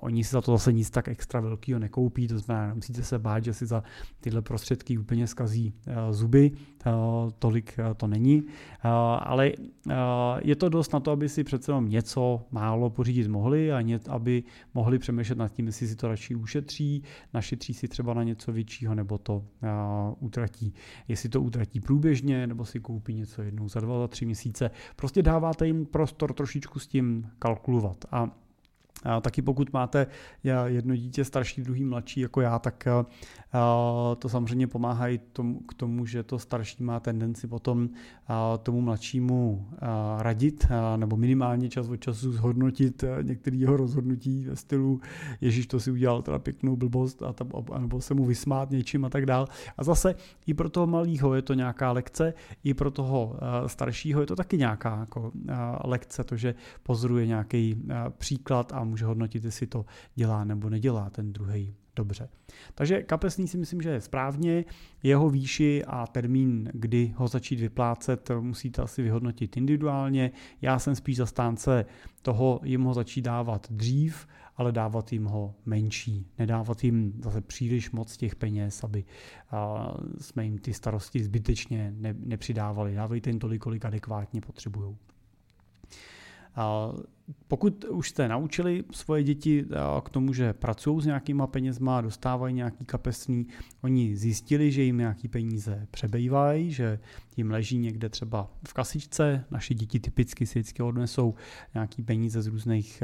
Oni 0.00 0.24
si 0.24 0.30
za 0.30 0.40
to 0.40 0.52
zase 0.52 0.72
nic 0.72 0.90
tak 0.90 1.08
extra 1.08 1.40
velkého 1.40 1.78
nekoupí, 1.78 2.28
to 2.28 2.38
znamená, 2.38 2.74
musíte 2.74 3.02
se 3.02 3.18
bát, 3.18 3.44
že 3.44 3.54
si 3.54 3.66
za 3.66 3.82
tyhle 4.20 4.42
prostředky 4.42 4.98
úplně 4.98 5.26
zkazí 5.26 5.74
zuby, 6.10 6.50
tolik 7.38 7.76
to 7.96 8.06
není, 8.06 8.42
ale 9.18 9.52
je 10.40 10.56
to 10.56 10.68
dost 10.68 10.92
na 10.92 11.00
to, 11.00 11.10
aby 11.10 11.28
si 11.28 11.44
přece 11.44 11.70
jenom 11.72 11.88
něco 11.88 12.42
málo 12.50 12.90
pořídit 12.90 13.28
mohli 13.28 13.72
a 13.72 13.98
aby 14.08 14.44
mohli 14.74 14.98
přemýšlet 14.98 15.38
nad 15.38 15.52
tím, 15.52 15.66
jestli 15.66 15.88
si 15.88 15.96
to 15.96 16.08
radši 16.08 16.34
ušetří, 16.34 17.02
našetří 17.34 17.74
si 17.74 17.88
třeba 17.88 18.14
na 18.14 18.22
něco 18.22 18.52
většího 18.52 18.94
nebo 18.94 19.18
to 19.18 19.44
utratí. 20.20 20.74
Jestli 21.08 21.28
to 21.28 21.42
utratí 21.42 21.80
průběžně 21.80 22.46
nebo 22.46 22.64
si 22.64 22.80
koupí 22.80 23.14
něco 23.14 23.42
jednou 23.42 23.68
za 23.68 23.80
dva, 23.80 23.98
za 23.98 24.08
tři 24.08 24.26
měsíce. 24.26 24.70
Prostě 24.96 25.22
dáváte 25.22 25.66
jim 25.66 25.86
prostor 25.86 26.32
trošičku 26.32 26.78
s 26.78 26.86
tím 26.86 27.30
kalkulovat. 27.38 28.04
A 28.10 28.43
a 29.02 29.20
taky 29.20 29.42
pokud 29.42 29.72
máte 29.72 30.06
jedno 30.66 30.96
dítě 30.96 31.24
starší, 31.24 31.62
druhý 31.62 31.84
mladší 31.84 32.20
jako 32.20 32.40
já, 32.40 32.58
tak 32.58 32.88
to 34.18 34.28
samozřejmě 34.28 34.66
pomáhá 34.66 35.08
i 35.08 35.20
k 35.68 35.74
tomu, 35.76 36.06
že 36.06 36.22
to 36.22 36.38
starší 36.38 36.84
má 36.84 37.00
tendenci 37.00 37.46
potom 37.46 37.88
tomu 38.62 38.80
mladšímu 38.80 39.66
radit 40.18 40.66
nebo 40.96 41.16
minimálně 41.16 41.68
čas 41.68 41.88
od 41.88 41.96
času 41.96 42.32
zhodnotit 42.32 43.04
některé 43.22 43.56
jeho 43.56 43.76
rozhodnutí 43.76 44.44
ve 44.44 44.56
stylu 44.56 45.00
Ježíš 45.40 45.66
to 45.66 45.80
si 45.80 45.90
udělal 45.90 46.22
teda 46.22 46.38
pěknou 46.38 46.76
blbost 46.76 47.22
a 47.22 47.32
tam, 47.32 47.48
nebo 47.78 48.00
se 48.00 48.14
mu 48.14 48.24
vysmát 48.24 48.70
něčím 48.70 49.04
a 49.04 49.10
tak 49.10 49.26
dál. 49.26 49.48
A 49.76 49.84
zase 49.84 50.14
i 50.46 50.54
pro 50.54 50.70
toho 50.70 50.86
malého 50.86 51.34
je 51.34 51.42
to 51.42 51.54
nějaká 51.54 51.92
lekce, 51.92 52.34
i 52.64 52.74
pro 52.74 52.90
toho 52.90 53.36
staršího 53.66 54.20
je 54.20 54.26
to 54.26 54.36
taky 54.36 54.58
nějaká 54.58 55.00
jako 55.00 55.32
lekce, 55.84 56.24
to, 56.24 56.36
že 56.36 56.54
pozoruje 56.82 57.26
nějaký 57.26 57.82
příklad 58.18 58.72
a 58.72 58.83
může 58.84 59.04
hodnotit, 59.04 59.44
jestli 59.44 59.66
to 59.66 59.84
dělá 60.14 60.44
nebo 60.44 60.70
nedělá 60.70 61.10
ten 61.10 61.32
druhý 61.32 61.74
dobře. 61.96 62.28
Takže 62.74 63.02
kapesný 63.02 63.48
si 63.48 63.58
myslím, 63.58 63.82
že 63.82 63.88
je 63.88 64.00
správně. 64.00 64.64
Jeho 65.02 65.30
výši 65.30 65.84
a 65.86 66.06
termín, 66.06 66.70
kdy 66.72 67.14
ho 67.16 67.28
začít 67.28 67.60
vyplácet, 67.60 68.30
musíte 68.40 68.82
asi 68.82 69.02
vyhodnotit 69.02 69.56
individuálně. 69.56 70.30
Já 70.62 70.78
jsem 70.78 70.94
spíš 70.94 71.16
zastánce 71.16 71.84
toho 72.22 72.60
jim 72.64 72.82
ho 72.82 72.94
začít 72.94 73.22
dávat 73.22 73.66
dřív, 73.70 74.26
ale 74.56 74.72
dávat 74.72 75.12
jim 75.12 75.24
ho 75.24 75.54
menší. 75.66 76.26
Nedávat 76.38 76.84
jim 76.84 77.12
zase 77.24 77.40
příliš 77.40 77.90
moc 77.90 78.16
těch 78.16 78.36
peněz, 78.36 78.84
aby 78.84 79.04
jsme 80.20 80.44
jim 80.44 80.58
ty 80.58 80.74
starosti 80.74 81.24
zbytečně 81.24 81.94
nepřidávali. 82.14 82.94
Dávejte 82.94 83.30
jim 83.30 83.38
tolik, 83.38 83.62
kolik 83.62 83.84
adekvátně 83.84 84.40
potřebují. 84.40 84.96
Pokud 87.48 87.84
už 87.84 88.10
jste 88.10 88.28
naučili 88.28 88.84
svoje 88.92 89.22
děti 89.22 89.66
k 90.04 90.10
tomu, 90.10 90.32
že 90.32 90.52
pracují 90.52 91.02
s 91.02 91.06
nějakýma 91.06 91.46
penězma, 91.46 92.00
dostávají 92.00 92.54
nějaký 92.54 92.84
kapesný, 92.84 93.46
oni 93.82 94.16
zjistili, 94.16 94.72
že 94.72 94.82
jim 94.82 94.98
nějaký 94.98 95.28
peníze 95.28 95.86
přebývají, 95.90 96.72
že 96.72 96.98
jim 97.36 97.50
leží 97.50 97.78
někde 97.78 98.08
třeba 98.08 98.50
v 98.68 98.72
kasičce, 98.72 99.44
naše 99.50 99.74
děti 99.74 100.00
typicky 100.00 100.46
si 100.46 100.58
vždycky 100.58 100.82
odnesou 100.82 101.34
nějaký 101.74 102.02
peníze 102.02 102.42
z 102.42 102.46
různých 102.46 103.02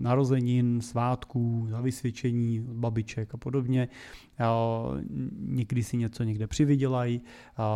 narozenin, 0.00 0.80
svátků, 0.80 1.66
za 1.70 1.80
vysvědčení 1.80 2.60
babiček 2.60 3.34
a 3.34 3.36
podobně. 3.36 3.88
Někdy 5.38 5.82
si 5.82 5.96
něco 5.96 6.22
někde 6.24 6.46
přivydělají, 6.46 7.20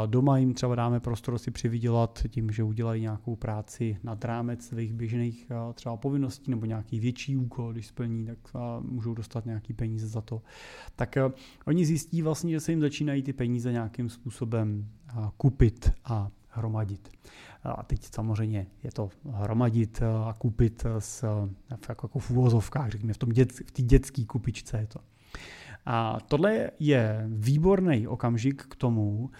doma 0.07 0.39
jim 0.39 0.55
třeba 0.55 0.75
dáme 0.75 1.01
prostor 1.01 1.39
si 1.39 1.51
přivydělat 1.51 2.23
tím, 2.29 2.51
že 2.51 2.63
udělají 2.63 3.03
nějakou 3.03 3.37
práci 3.37 3.99
nad 4.03 4.25
rámec 4.25 4.67
svých 4.67 4.93
běžných 4.93 5.47
třeba 5.75 5.82
povinností 5.97 6.51
nebo 6.51 6.67
nějaký 6.67 7.01
větší 7.01 7.37
úkol, 7.37 7.73
když 7.73 7.87
splní, 7.87 8.27
tak 8.27 8.39
můžou 8.81 9.15
dostat 9.15 9.47
nějaký 9.47 9.73
peníze 9.73 10.07
za 10.07 10.21
to. 10.21 10.43
Tak 10.97 11.19
uh, 11.27 11.33
oni 11.67 11.87
zjistí 11.87 12.23
vlastně, 12.23 12.53
že 12.53 12.61
se 12.61 12.73
jim 12.73 12.81
začínají 12.81 13.23
ty 13.23 13.33
peníze 13.33 13.73
nějakým 13.73 14.09
způsobem 14.09 14.89
uh, 15.17 15.29
kupit 15.37 15.93
a 16.05 16.31
hromadit. 16.49 17.09
A 17.62 17.83
teď 17.83 18.05
samozřejmě 18.15 18.67
je 18.83 18.93
to 18.93 19.11
hromadit 19.31 20.03
a 20.03 20.33
kupit 20.39 20.87
s, 20.99 21.25
jako, 21.71 22.05
jako 22.05 22.19
v 22.19 22.31
úvozovkách, 22.31 22.91
řekněme 22.91 23.12
v 23.12 23.19
tom 23.19 23.31
dět, 23.31 23.53
v 23.53 23.71
té 23.71 23.83
dětské 23.83 24.25
kupičce 24.25 24.79
je 24.79 24.87
to. 24.87 25.01
A 25.87 26.19
tohle 26.29 26.71
je 26.79 27.25
výborný 27.29 28.07
okamžik 28.07 28.62
k 28.62 28.77
tomu, 28.77 29.31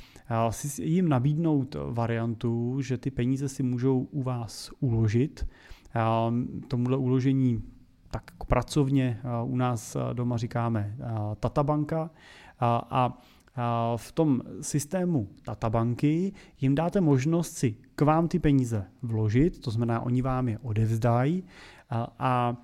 si 0.51 0.85
jim 0.85 1.09
nabídnout 1.09 1.77
variantu, 1.91 2.81
že 2.81 2.99
ty 2.99 3.11
peníze 3.11 3.49
si 3.49 3.63
můžou 3.63 3.99
u 3.99 4.23
vás 4.23 4.71
uložit 4.81 5.47
tomuhle 6.69 6.97
uložení 6.97 7.63
tak 8.11 8.23
pracovně 8.47 9.21
u 9.45 9.57
nás 9.57 9.97
doma 10.13 10.37
říkáme 10.37 10.97
tatabanka 11.41 12.11
a 12.91 13.19
v 13.97 14.13
tom 14.13 14.41
systému 14.61 15.29
databanky 15.47 16.33
jim 16.61 16.75
dáte 16.75 17.01
možnost 17.01 17.53
si 17.53 17.77
k 17.95 18.03
vám 18.03 18.29
ty 18.29 18.39
peníze 18.39 18.85
vložit, 19.03 19.61
to 19.61 19.71
znamená, 19.71 20.01
oni 20.01 20.23
vám 20.23 20.49
je 20.49 20.59
odevzdají 20.59 21.45
a 22.19 22.57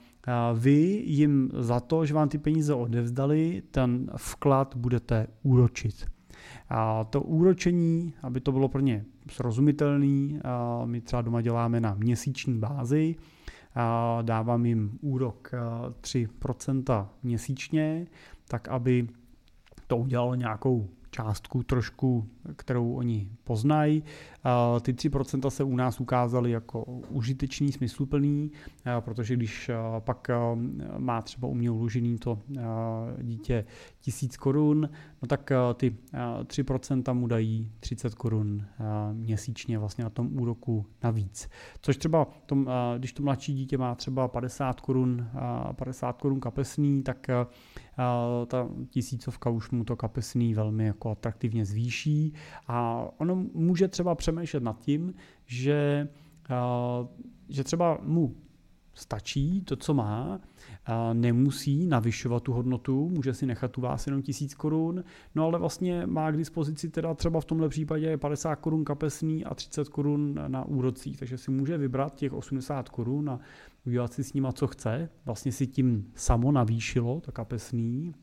vy 0.54 1.02
jim 1.04 1.50
za 1.54 1.80
to, 1.80 2.06
že 2.06 2.14
vám 2.14 2.28
ty 2.28 2.38
peníze 2.38 2.74
odevzdali, 2.74 3.62
ten 3.70 4.10
vklad 4.16 4.76
budete 4.76 5.26
úročit. 5.42 6.06
A 6.68 7.04
to 7.04 7.22
úročení, 7.22 8.14
aby 8.22 8.40
to 8.40 8.52
bylo 8.52 8.68
pro 8.68 8.80
ně 8.80 9.04
srozumitelný, 9.30 10.40
my 10.84 11.00
třeba 11.00 11.22
doma 11.22 11.40
děláme 11.40 11.80
na 11.80 11.94
měsíční 11.94 12.58
bázi, 12.58 13.14
dávám 14.22 14.66
jim 14.66 14.98
úrok 15.00 15.50
3% 16.00 17.06
měsíčně, 17.22 18.06
tak 18.48 18.68
aby 18.68 19.08
to 19.86 19.96
udělalo 19.96 20.34
nějakou 20.34 20.88
částku 21.10 21.62
trošku, 21.62 22.28
kterou 22.56 22.92
oni 22.92 23.28
poznají. 23.44 24.02
Ty 24.80 24.92
3% 24.92 25.48
se 25.48 25.64
u 25.64 25.76
nás 25.76 26.00
ukázaly 26.00 26.50
jako 26.50 26.84
užitečný, 27.08 27.72
smysluplný, 27.72 28.50
protože 29.00 29.36
když 29.36 29.70
pak 29.98 30.30
má 30.98 31.22
třeba 31.22 31.48
uměl 31.48 31.74
uložený 31.74 32.18
to 32.18 32.38
dítě 33.22 33.64
tisíc 34.00 34.36
korun, 34.36 34.88
no 35.22 35.28
tak 35.28 35.52
ty 35.74 35.96
3% 36.42 37.14
mu 37.14 37.26
dají 37.26 37.72
30 37.80 38.14
korun 38.14 38.66
měsíčně 39.12 39.78
vlastně 39.78 40.04
na 40.04 40.10
tom 40.10 40.40
úroku 40.40 40.86
navíc. 41.02 41.48
Což 41.80 41.96
třeba, 41.96 42.26
tom, 42.46 42.68
když 42.98 43.12
to 43.12 43.22
mladší 43.22 43.54
dítě 43.54 43.78
má 43.78 43.94
třeba 43.94 44.28
50 44.28 44.80
korun, 44.80 45.28
50 45.72 46.20
korun 46.20 46.40
kapesný, 46.40 47.02
tak 47.02 47.26
ta 48.46 48.68
tisícovka 48.90 49.50
už 49.50 49.70
mu 49.70 49.84
to 49.84 49.96
kapesný 49.96 50.54
velmi 50.54 50.86
jako 50.86 51.10
atraktivně 51.10 51.64
zvýší 51.64 52.32
a 52.66 53.08
ono 53.16 53.36
může 53.54 53.88
třeba 53.88 54.14
přemýšlet 54.14 54.62
nad 54.62 54.80
tím, 54.80 55.14
že, 55.46 56.08
že 57.48 57.64
třeba 57.64 57.98
mu 58.02 58.36
stačí 58.94 59.60
to, 59.60 59.76
co 59.76 59.94
má, 59.94 60.40
nemusí 61.12 61.86
navyšovat 61.86 62.42
tu 62.42 62.52
hodnotu, 62.52 63.08
může 63.08 63.34
si 63.34 63.46
nechat 63.46 63.78
u 63.78 63.80
vás 63.80 64.06
jenom 64.06 64.22
tisíc 64.22 64.54
korun, 64.54 65.04
no 65.34 65.44
ale 65.44 65.58
vlastně 65.58 66.06
má 66.06 66.30
k 66.30 66.36
dispozici 66.36 66.88
teda 66.88 67.14
třeba 67.14 67.40
v 67.40 67.44
tomhle 67.44 67.68
případě 67.68 68.16
50 68.16 68.56
korun 68.56 68.84
kapesný 68.84 69.44
a 69.44 69.54
30 69.54 69.88
korun 69.88 70.40
na 70.48 70.64
úrocích, 70.64 71.16
takže 71.16 71.38
si 71.38 71.50
může 71.50 71.78
vybrat 71.78 72.14
těch 72.14 72.32
80 72.32 72.88
korun 72.88 73.30
a 73.30 73.40
udělat 73.86 74.12
si 74.12 74.24
s 74.24 74.32
nima, 74.32 74.52
co 74.52 74.66
chce, 74.66 75.08
vlastně 75.24 75.52
si 75.52 75.66
tím 75.66 76.10
samo 76.14 76.52
navýšilo, 76.52 77.20
to 77.20 77.32
kapesný, 77.32 78.14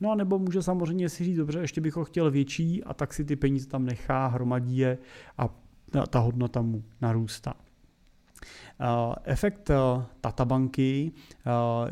No 0.00 0.10
a 0.10 0.14
nebo 0.14 0.38
může 0.38 0.62
samozřejmě 0.62 1.08
si 1.08 1.24
říct, 1.24 1.36
dobře, 1.36 1.58
ještě 1.58 1.80
bych 1.80 1.96
ho 1.96 2.04
chtěl 2.04 2.30
větší 2.30 2.84
a 2.84 2.94
tak 2.94 3.14
si 3.14 3.24
ty 3.24 3.36
peníze 3.36 3.68
tam 3.68 3.84
nechá, 3.84 4.26
hromadí 4.26 4.76
je 4.76 4.98
a 5.38 5.48
ta 6.10 6.18
hodnota 6.18 6.62
mu 6.62 6.84
narůstá. 7.00 7.54
Eh, 8.80 9.14
efekt 9.24 9.70
eh, 9.70 9.76
eh, 10.78 11.12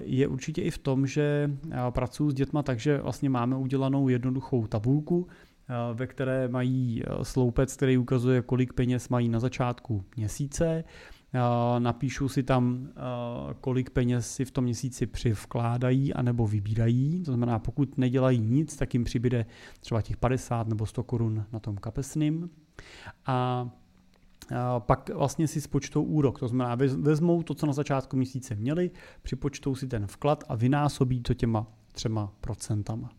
je 0.02 0.28
určitě 0.28 0.62
i 0.62 0.70
v 0.70 0.78
tom, 0.78 1.06
že 1.06 1.50
pracuji 1.90 2.30
s 2.30 2.34
dětma 2.34 2.62
tak, 2.62 2.78
že 2.80 2.98
vlastně 2.98 3.30
máme 3.30 3.56
udělanou 3.56 4.08
jednoduchou 4.08 4.66
tabulku, 4.66 5.28
ve 5.94 6.06
které 6.06 6.48
mají 6.48 7.02
sloupec, 7.22 7.76
který 7.76 7.98
ukazuje, 7.98 8.42
kolik 8.42 8.72
peněz 8.72 9.08
mají 9.08 9.28
na 9.28 9.40
začátku 9.40 10.04
měsíce. 10.16 10.84
Napíšu 11.78 12.28
si 12.28 12.42
tam, 12.42 12.88
kolik 13.60 13.90
peněz 13.90 14.34
si 14.34 14.44
v 14.44 14.50
tom 14.50 14.64
měsíci 14.64 15.06
přivkládají 15.06 16.14
anebo 16.14 16.46
vybírají. 16.46 17.22
To 17.22 17.32
znamená, 17.32 17.58
pokud 17.58 17.98
nedělají 17.98 18.40
nic, 18.40 18.76
tak 18.76 18.94
jim 18.94 19.04
přibyde 19.04 19.46
třeba 19.80 20.02
těch 20.02 20.16
50 20.16 20.68
nebo 20.68 20.86
100 20.86 21.02
korun 21.02 21.44
na 21.52 21.58
tom 21.60 21.76
kapesným. 21.76 22.50
A 23.26 23.68
pak 24.78 25.10
vlastně 25.14 25.48
si 25.48 25.60
spočtou 25.60 26.02
úrok. 26.02 26.38
To 26.38 26.48
znamená, 26.48 26.74
vezmou 26.98 27.42
to, 27.42 27.54
co 27.54 27.66
na 27.66 27.72
začátku 27.72 28.16
měsíce 28.16 28.54
měli, 28.54 28.90
připočtou 29.22 29.74
si 29.74 29.86
ten 29.86 30.06
vklad 30.06 30.44
a 30.48 30.54
vynásobí 30.54 31.20
to 31.20 31.34
těma 31.34 31.66
třema 31.92 32.32
procentama. 32.40 33.10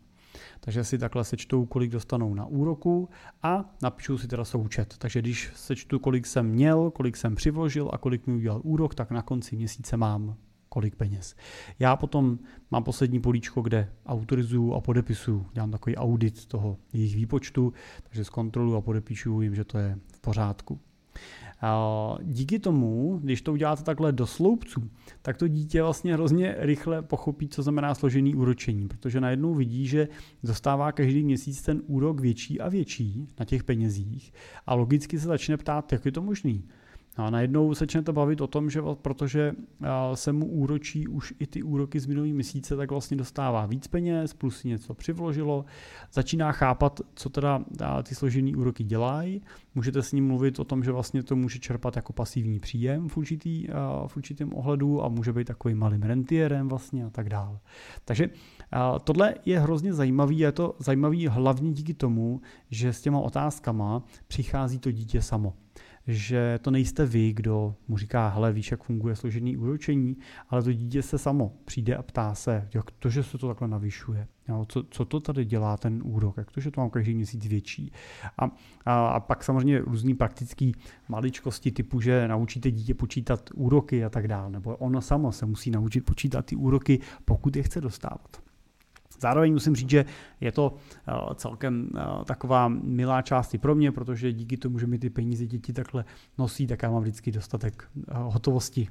Takže 0.60 0.84
si 0.84 0.98
takhle 0.98 1.24
sečtou, 1.24 1.66
kolik 1.66 1.92
dostanou 1.92 2.34
na 2.34 2.46
úroku 2.46 3.10
a 3.44 3.76
napíšu 3.82 4.18
si 4.18 4.28
teda 4.28 4.46
součet. 4.46 4.98
Takže 4.98 5.22
když 5.22 5.52
sečtu, 5.56 6.00
kolik 6.00 6.26
jsem 6.26 6.46
měl, 6.46 6.92
kolik 6.92 7.18
jsem 7.18 7.36
přivožil 7.36 7.90
a 7.94 7.98
kolik 7.98 8.28
mi 8.28 8.34
udělal 8.34 8.62
úrok, 8.64 8.96
tak 8.96 9.12
na 9.12 9.22
konci 9.22 9.56
měsíce 9.56 9.98
mám 9.98 10.36
kolik 10.70 10.96
peněz. 10.96 11.36
Já 11.80 11.96
potom 11.96 12.40
mám 12.72 12.84
poslední 12.84 13.20
políčko, 13.20 13.62
kde 13.62 13.94
autorizuju 14.06 14.74
a 14.74 14.82
podepisuju. 14.82 15.46
Dělám 15.54 15.72
takový 15.72 15.96
audit 15.96 16.46
toho 16.46 16.78
jejich 16.94 17.16
výpočtu, 17.16 17.74
takže 18.04 18.26
zkontroluji 18.26 18.78
a 18.78 18.82
podepíšu 18.82 19.42
jim, 19.42 19.56
že 19.56 19.64
to 19.64 19.78
je 19.78 19.98
v 20.14 20.20
pořádku. 20.20 20.80
Díky 22.24 22.60
tomu, 22.60 23.20
když 23.24 23.42
to 23.42 23.54
uděláte 23.54 23.84
takhle 23.84 24.12
do 24.12 24.28
sloupců, 24.28 24.90
tak 25.22 25.38
to 25.38 25.48
dítě 25.48 25.82
vlastně 25.82 26.14
hrozně 26.14 26.56
rychle 26.58 27.02
pochopí, 27.02 27.48
co 27.48 27.64
znamená 27.64 27.96
složený 27.96 28.36
úročení, 28.36 28.88
protože 28.88 29.22
najednou 29.22 29.54
vidí, 29.54 29.88
že 29.88 30.08
dostává 30.44 30.92
každý 30.92 31.24
měsíc 31.24 31.62
ten 31.62 31.82
úrok 31.88 32.20
větší 32.20 32.62
a 32.62 32.70
větší 32.70 33.28
na 33.40 33.46
těch 33.46 33.64
penězích 33.64 34.34
a 34.68 34.74
logicky 34.74 35.20
se 35.20 35.28
začne 35.28 35.58
ptát, 35.58 35.92
jak 35.92 36.06
je 36.06 36.12
to 36.12 36.22
možný. 36.22 36.64
A 37.22 37.30
najednou 37.30 37.74
začnete 37.74 38.12
bavit 38.12 38.42
o 38.42 38.48
tom, 38.48 38.70
že 38.70 38.82
protože 39.02 39.54
se 40.14 40.34
mu 40.34 40.46
úročí 40.46 41.08
už 41.08 41.34
i 41.40 41.48
ty 41.48 41.64
úroky 41.64 42.00
z 42.00 42.06
minulý 42.06 42.34
měsíce, 42.34 42.76
tak 42.76 42.92
vlastně 42.92 43.18
dostává 43.18 43.66
víc 43.66 43.88
peněz, 43.88 44.34
plus 44.34 44.58
si 44.58 44.68
něco 44.68 44.94
přivložilo, 44.94 45.66
začíná 46.14 46.52
chápat, 46.52 47.00
co 47.16 47.30
teda 47.30 47.64
ty 48.04 48.16
složený 48.16 48.56
úroky 48.56 48.84
dělají, 48.84 49.42
můžete 49.76 50.04
s 50.04 50.12
ním 50.12 50.28
mluvit 50.28 50.60
o 50.60 50.64
tom, 50.64 50.84
že 50.84 50.92
vlastně 50.92 51.24
to 51.24 51.36
může 51.36 51.60
čerpat 51.60 51.96
jako 51.96 52.14
pasivní 52.14 52.60
příjem 52.60 53.10
v, 53.10 53.18
určitý, 53.18 53.68
v 54.08 54.18
určitém 54.18 54.54
ohledu 54.54 55.04
a 55.04 55.08
může 55.08 55.34
být 55.34 55.48
takovým 55.48 55.78
malým 55.78 56.02
rentierem 56.02 56.68
vlastně 56.70 57.06
a 57.06 57.10
tak 57.10 57.30
dále. 57.30 57.60
Takže 58.06 58.30
tohle 59.04 59.36
je 59.46 59.60
hrozně 59.60 59.94
zajímavý, 59.94 60.40
je 60.40 60.52
to 60.52 60.76
zajímavý 60.80 61.28
hlavně 61.28 61.72
díky 61.72 61.94
tomu, 61.94 62.42
že 62.70 62.94
s 62.94 63.02
těma 63.02 63.20
otázkama 63.20 64.04
přichází 64.28 64.80
to 64.80 64.92
dítě 64.92 65.22
samo 65.22 65.54
že 66.08 66.60
to 66.62 66.72
nejste 66.72 67.06
vy, 67.06 67.34
kdo 67.34 67.76
mu 67.88 67.98
říká, 67.98 68.30
hele, 68.30 68.54
víš, 68.54 68.72
jak 68.72 68.84
funguje 68.84 69.16
složený 69.16 69.58
úročení, 69.58 70.18
ale 70.50 70.64
to 70.64 70.74
dítě 70.74 71.02
se 71.02 71.18
samo 71.18 71.54
přijde 71.66 71.96
a 71.96 72.04
ptá 72.04 72.36
se, 72.36 72.68
jak 72.74 72.92
to, 72.92 73.10
že 73.10 73.24
se 73.24 73.38
to 73.38 73.48
takhle 73.48 73.68
navyšuje. 73.68 74.28
Jo, 74.50 74.66
co, 74.68 74.84
co 74.84 75.06
to 75.06 75.20
tady 75.20 75.46
dělá 75.46 75.78
ten 75.78 76.02
úrok, 76.04 76.38
jak 76.38 76.52
to, 76.52 76.60
že 76.60 76.72
to 76.72 76.82
mám 76.82 76.90
každý 76.90 77.14
měsíc 77.14 77.46
větší. 77.46 77.92
A, 78.38 78.46
a, 78.86 79.08
a 79.08 79.20
pak 79.20 79.44
samozřejmě 79.44 79.80
různý 79.80 80.14
praktický 80.14 80.76
maličkosti 81.10 81.72
typu, 81.72 82.02
že 82.02 82.28
naučíte 82.28 82.72
dítě 82.72 82.94
počítat 82.94 83.50
úroky 83.54 84.06
a 84.06 84.10
tak 84.10 84.28
dále, 84.28 84.50
nebo 84.50 84.78
ono 84.78 85.02
samo 85.02 85.32
se 85.32 85.46
musí 85.46 85.72
naučit 85.72 86.02
počítat 86.02 86.46
ty 86.46 86.56
úroky, 86.56 87.00
pokud 87.26 87.56
je 87.56 87.64
chce 87.64 87.82
dostávat. 87.82 88.51
Zároveň 89.22 89.54
musím 89.54 89.76
říct, 89.76 89.90
že 89.90 90.06
je 90.42 90.52
to 90.52 90.76
eh, 91.08 91.36
celkem 91.36 91.90
eh, 91.96 92.26
taková 92.26 92.68
milá 92.68 93.22
část 93.22 93.54
i 93.54 93.58
pro 93.58 93.76
mě, 93.76 93.92
protože 93.92 94.34
díky 94.34 94.58
tomu, 94.58 94.80
že 94.80 94.88
mi 94.88 95.00
ty 95.00 95.10
peníze 95.10 95.46
děti 95.46 95.74
takhle 95.74 96.06
nosí, 96.38 96.68
tak 96.68 96.84
já 96.84 96.92
mám 96.92 97.02
vždycky 97.02 97.32
dostatek 97.32 97.84
eh, 97.98 98.02
hotovosti, 98.14 98.88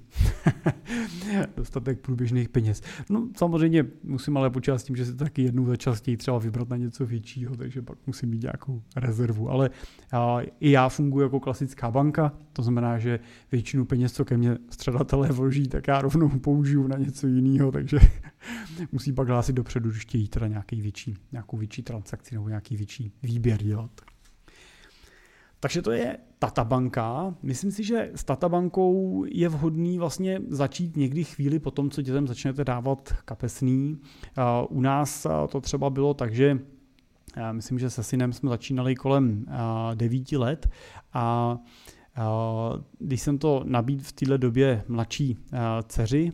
dostatek 1.56 2.00
průběžných 2.00 2.48
peněz. 2.48 2.82
No 3.10 3.28
samozřejmě 3.36 3.84
musím 4.04 4.36
ale 4.36 4.50
počítat 4.50 4.78
s 4.78 4.84
tím, 4.84 4.96
že 4.96 5.04
se 5.04 5.14
taky 5.14 5.42
jednou 5.42 5.66
za 5.66 5.76
častěji 5.76 6.16
třeba 6.16 6.38
vybrat 6.38 6.68
na 6.68 6.76
něco 6.76 7.06
většího, 7.06 7.56
takže 7.56 7.82
pak 7.82 7.98
musím 8.06 8.28
mít 8.28 8.42
nějakou 8.42 8.82
rezervu. 8.96 9.50
Ale 9.50 9.70
i 10.60 10.70
já 10.70 10.88
funguji 10.88 11.20
jako 11.20 11.40
klasická 11.40 11.90
banka, 11.90 12.32
to 12.52 12.62
znamená, 12.62 12.98
že 12.98 13.20
většinu 13.52 13.84
peněz, 13.84 14.12
co 14.12 14.24
ke 14.24 14.36
mně 14.36 14.58
středatelé 14.70 15.28
vloží, 15.28 15.68
tak 15.68 15.88
já 15.88 16.00
rovnou 16.00 16.28
použiju 16.28 16.86
na 16.86 16.96
něco 16.96 17.26
jiného, 17.26 17.72
takže 17.72 17.98
musí 18.92 19.12
pak 19.12 19.28
hlásit 19.28 19.52
dopředu, 19.52 19.90
když 19.90 20.04
chtějí 20.20 20.28
teda 20.28 20.46
nějaký 20.46 20.82
větší, 20.82 21.16
nějakou 21.32 21.56
větší 21.56 21.82
transakci 21.82 22.34
nebo 22.34 22.48
nějaký 22.48 22.76
větší 22.76 23.12
výběr 23.22 23.62
dělat. 23.62 23.90
Takže 25.60 25.82
to 25.82 25.90
je 25.90 26.18
Tatabanka. 26.38 27.34
Myslím 27.42 27.70
si, 27.70 27.84
že 27.84 28.10
s 28.14 28.24
Tatabankou 28.24 29.24
je 29.28 29.48
vhodný 29.48 29.98
vlastně 29.98 30.40
začít 30.48 30.96
někdy 30.96 31.24
chvíli 31.24 31.58
po 31.58 31.70
tom, 31.70 31.90
co 31.90 32.02
dětem 32.02 32.26
začnete 32.26 32.64
dávat 32.64 33.14
kapesný. 33.24 34.00
U 34.68 34.80
nás 34.80 35.26
to 35.48 35.60
třeba 35.60 35.90
bylo 35.90 36.14
tak, 36.14 36.34
že 36.34 36.58
myslím, 37.52 37.78
že 37.78 37.90
se 37.90 38.02
synem 38.02 38.32
jsme 38.32 38.50
začínali 38.50 38.94
kolem 38.94 39.46
9 39.94 40.32
let 40.32 40.68
a 41.12 41.56
když 42.98 43.20
jsem 43.20 43.38
to 43.38 43.62
nabít 43.64 44.02
v 44.02 44.12
téhle 44.12 44.38
době 44.38 44.84
mladší 44.88 45.36
dceři, 45.88 46.32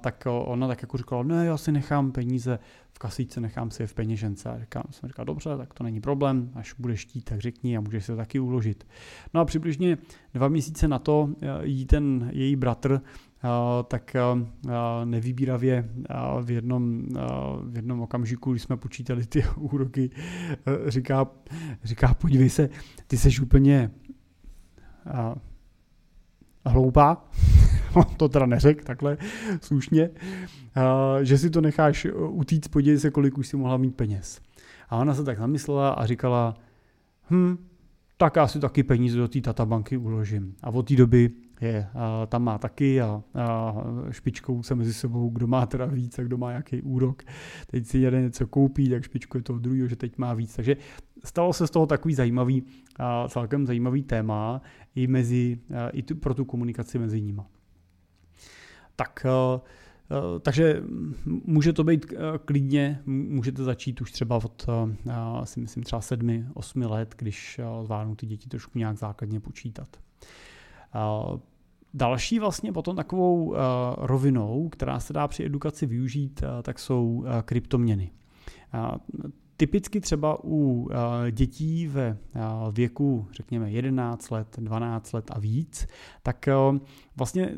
tak 0.00 0.26
ona 0.26 0.68
tak 0.68 0.82
jako 0.82 0.96
říkala, 0.96 1.22
ne, 1.22 1.46
já 1.46 1.56
si 1.56 1.72
nechám 1.72 2.12
peníze 2.12 2.58
v 2.92 2.98
kasíce, 2.98 3.40
nechám 3.40 3.70
si 3.70 3.82
je 3.82 3.86
v 3.86 3.94
peněžence. 3.94 4.48
A 4.48 4.58
říkám, 4.58 4.82
jsem 4.90 5.08
říkal, 5.08 5.24
dobře, 5.24 5.56
tak 5.56 5.74
to 5.74 5.84
není 5.84 6.00
problém, 6.00 6.50
až 6.54 6.74
budeš 6.78 7.00
chtít, 7.00 7.24
tak 7.24 7.40
řekni 7.40 7.76
a 7.76 7.80
můžeš 7.80 8.04
se 8.04 8.16
taky 8.16 8.40
uložit. 8.40 8.86
No 9.34 9.40
a 9.40 9.44
přibližně 9.44 9.98
dva 10.34 10.48
měsíce 10.48 10.88
na 10.88 10.98
to 10.98 11.30
jí 11.62 11.86
ten 11.86 12.30
její 12.32 12.56
bratr 12.56 13.00
tak 13.88 14.16
nevýbíravě 15.04 15.90
v 16.42 16.50
jednom, 16.50 17.02
v 17.62 17.76
jednom 17.76 18.00
okamžiku, 18.00 18.50
když 18.50 18.62
jsme 18.62 18.76
počítali 18.76 19.26
ty 19.26 19.44
úroky, 19.56 20.10
říká, 20.86 21.26
říká 21.84 22.14
podívej 22.14 22.50
se, 22.50 22.68
ty 23.06 23.16
seš 23.16 23.40
úplně 23.40 23.90
hloupá, 26.66 27.24
to 28.16 28.28
teda 28.28 28.46
neřek 28.46 28.84
takhle 28.84 29.18
slušně, 29.60 30.10
že 31.22 31.38
si 31.38 31.50
to 31.50 31.60
necháš 31.60 32.06
utíct, 32.28 32.68
podívej 32.68 32.98
se, 32.98 33.10
kolik 33.10 33.38
už 33.38 33.48
si 33.48 33.56
mohla 33.56 33.76
mít 33.76 33.96
peněz. 33.96 34.40
A 34.88 34.96
ona 34.96 35.14
se 35.14 35.24
tak 35.24 35.38
zamyslela 35.38 35.90
a 35.90 36.06
říkala, 36.06 36.54
hm, 37.30 37.56
tak 38.16 38.36
já 38.36 38.46
si 38.46 38.60
taky 38.60 38.82
peníze 38.82 39.18
do 39.18 39.28
té 39.28 39.40
databanky 39.40 39.96
uložím. 39.96 40.54
A 40.62 40.70
od 40.70 40.88
té 40.88 40.96
doby 40.96 41.30
je, 41.60 41.86
tam 42.28 42.42
má 42.42 42.58
taky 42.58 43.00
a, 43.00 43.22
a 43.34 43.74
špičkou 44.10 44.62
se 44.62 44.74
mezi 44.74 44.94
sebou, 44.94 45.30
kdo 45.30 45.46
má 45.46 45.66
teda 45.66 45.86
víc 45.86 46.18
a 46.18 46.22
kdo 46.22 46.38
má 46.38 46.52
jaký 46.52 46.82
úrok. 46.82 47.22
Teď 47.66 47.86
si 47.86 47.98
jeden 47.98 48.22
něco 48.22 48.46
koupí, 48.46 48.88
tak 48.88 49.02
špičkuje 49.02 49.42
toho 49.42 49.58
druhého, 49.58 49.88
že 49.88 49.96
teď 49.96 50.18
má 50.18 50.34
víc. 50.34 50.56
Takže 50.56 50.76
stalo 51.24 51.52
se 51.52 51.66
z 51.66 51.70
toho 51.70 51.86
takový 51.86 52.14
zajímavý, 52.14 52.62
a 52.98 53.28
celkem 53.28 53.66
zajímavý 53.66 54.02
téma 54.02 54.62
i, 54.94 55.06
mezi, 55.06 55.60
i 55.92 56.02
tu, 56.02 56.16
pro 56.16 56.34
tu 56.34 56.44
komunikaci 56.44 56.98
mezi 56.98 57.20
nimi. 57.20 57.42
Tak 58.96 59.26
takže 60.42 60.82
může 61.26 61.72
to 61.72 61.84
být 61.84 62.06
klidně, 62.44 63.02
můžete 63.06 63.64
začít 63.64 64.00
už 64.00 64.12
třeba 64.12 64.36
od, 64.36 64.66
si 65.44 65.60
myslím, 65.60 65.82
třeba 65.82 66.00
sedmi, 66.00 66.46
osmi 66.54 66.86
let, 66.86 67.14
když 67.18 67.60
zvládnou 67.82 68.14
ty 68.14 68.26
děti 68.26 68.48
trošku 68.48 68.78
nějak 68.78 68.98
základně 68.98 69.40
počítat. 69.40 69.88
Další 71.94 72.38
vlastně 72.38 72.72
potom 72.72 72.96
takovou 72.96 73.54
rovinou, 73.96 74.68
která 74.68 75.00
se 75.00 75.12
dá 75.12 75.28
při 75.28 75.44
edukaci 75.44 75.86
využít, 75.86 76.42
tak 76.62 76.78
jsou 76.78 77.24
kryptoměny. 77.44 78.10
Typicky 79.60 80.00
třeba 80.00 80.38
u 80.44 80.88
eh, 80.90 81.32
dětí 81.32 81.86
ve 81.86 82.06
eh, 82.06 82.40
věku, 82.72 83.26
řekněme, 83.32 83.70
11 83.70 84.30
let, 84.30 84.56
12 84.58 85.12
let 85.12 85.30
a 85.34 85.38
víc, 85.38 85.86
tak 86.22 86.48
eh, 86.48 86.54
vlastně 87.16 87.54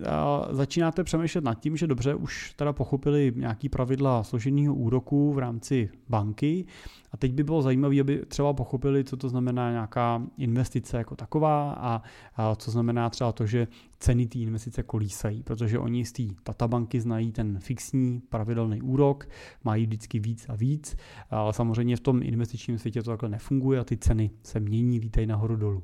začínáte 0.50 1.04
přemýšlet 1.04 1.44
nad 1.44 1.54
tím, 1.54 1.76
že 1.76 1.86
dobře, 1.86 2.14
už 2.14 2.54
teda 2.56 2.72
pochopili 2.72 3.32
nějaký 3.36 3.68
pravidla 3.68 4.22
složeného 4.22 4.74
úroku 4.74 5.32
v 5.32 5.38
rámci 5.38 5.90
banky. 6.08 6.64
A 7.12 7.16
teď 7.16 7.32
by 7.32 7.44
bylo 7.44 7.62
zajímavé, 7.62 8.00
aby 8.00 8.22
třeba 8.28 8.52
pochopili, 8.52 9.04
co 9.04 9.16
to 9.16 9.28
znamená 9.28 9.70
nějaká 9.70 10.22
investice 10.36 10.96
jako 10.96 11.16
taková 11.16 11.72
a, 11.72 12.02
a 12.36 12.54
co 12.54 12.70
znamená 12.70 13.10
třeba 13.10 13.32
to, 13.32 13.46
že 13.46 13.66
ceny 14.00 14.26
té 14.26 14.38
investice 14.38 14.82
kolísají, 14.82 15.42
protože 15.42 15.78
oni 15.78 16.04
z 16.04 16.12
té 16.12 16.22
databanky 16.46 17.00
znají 17.00 17.32
ten 17.32 17.58
fixní 17.58 18.20
pravidelný 18.28 18.82
úrok, 18.82 19.28
mají 19.64 19.86
vždycky 19.86 20.18
víc 20.18 20.46
a 20.48 20.54
víc, 20.54 20.96
ale 21.30 21.52
samozřejmě 21.52 21.96
v 21.96 22.00
tom 22.00 22.22
investičním 22.22 22.78
světě 22.78 23.02
to 23.02 23.10
takhle 23.10 23.28
nefunguje 23.28 23.80
a 23.80 23.84
ty 23.84 23.96
ceny 23.96 24.30
se 24.42 24.60
mění, 24.60 25.00
vítají 25.00 25.26
nahoru 25.26 25.56
dolů. 25.56 25.82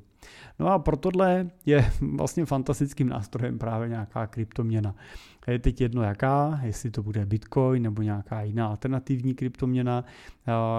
No 0.59 0.69
a 0.69 0.79
pro 0.79 0.97
tohle 0.97 1.51
je 1.67 1.91
vlastně 2.01 2.45
fantastickým 2.45 3.09
nástrojem 3.09 3.59
právě 3.59 3.89
nějaká 3.89 4.27
kryptoměna. 4.27 4.95
Je 5.47 5.59
teď 5.59 5.81
jedno 5.81 6.03
jaká, 6.03 6.61
jestli 6.63 6.91
to 6.91 7.03
bude 7.03 7.27
Bitcoin 7.27 7.83
nebo 7.83 8.03
nějaká 8.03 8.43
jiná 8.43 8.67
alternativní 8.67 9.35
kryptoměna. 9.35 10.05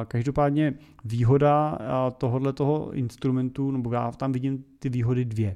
Každopádně 0.07 0.73
výhoda 1.05 1.77
tohohle 2.17 2.53
toho 2.53 2.93
instrumentu, 2.93 3.71
nebo 3.71 3.93
já 3.93 4.11
tam 4.11 4.31
vidím 4.31 4.63
ty 4.79 4.89
výhody 4.89 5.25
dvě. 5.25 5.55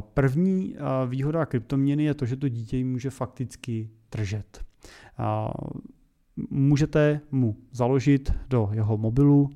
První 0.00 0.76
výhoda 1.08 1.46
kryptoměny 1.46 2.04
je 2.04 2.14
to, 2.14 2.26
že 2.26 2.36
to 2.36 2.48
dítě 2.48 2.84
může 2.84 3.10
fakticky 3.10 3.90
držet. 4.12 4.64
Můžete 6.50 7.20
mu 7.30 7.56
založit 7.72 8.32
do 8.48 8.70
jeho 8.72 8.98
mobilu 8.98 9.50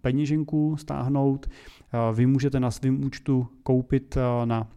peněženku, 0.00 0.76
stáhnout. 0.76 1.46
Vy 2.14 2.26
můžete 2.26 2.60
na 2.60 2.70
svém 2.70 3.04
účtu 3.04 3.48
koupit 3.62 4.18
na 4.44 4.68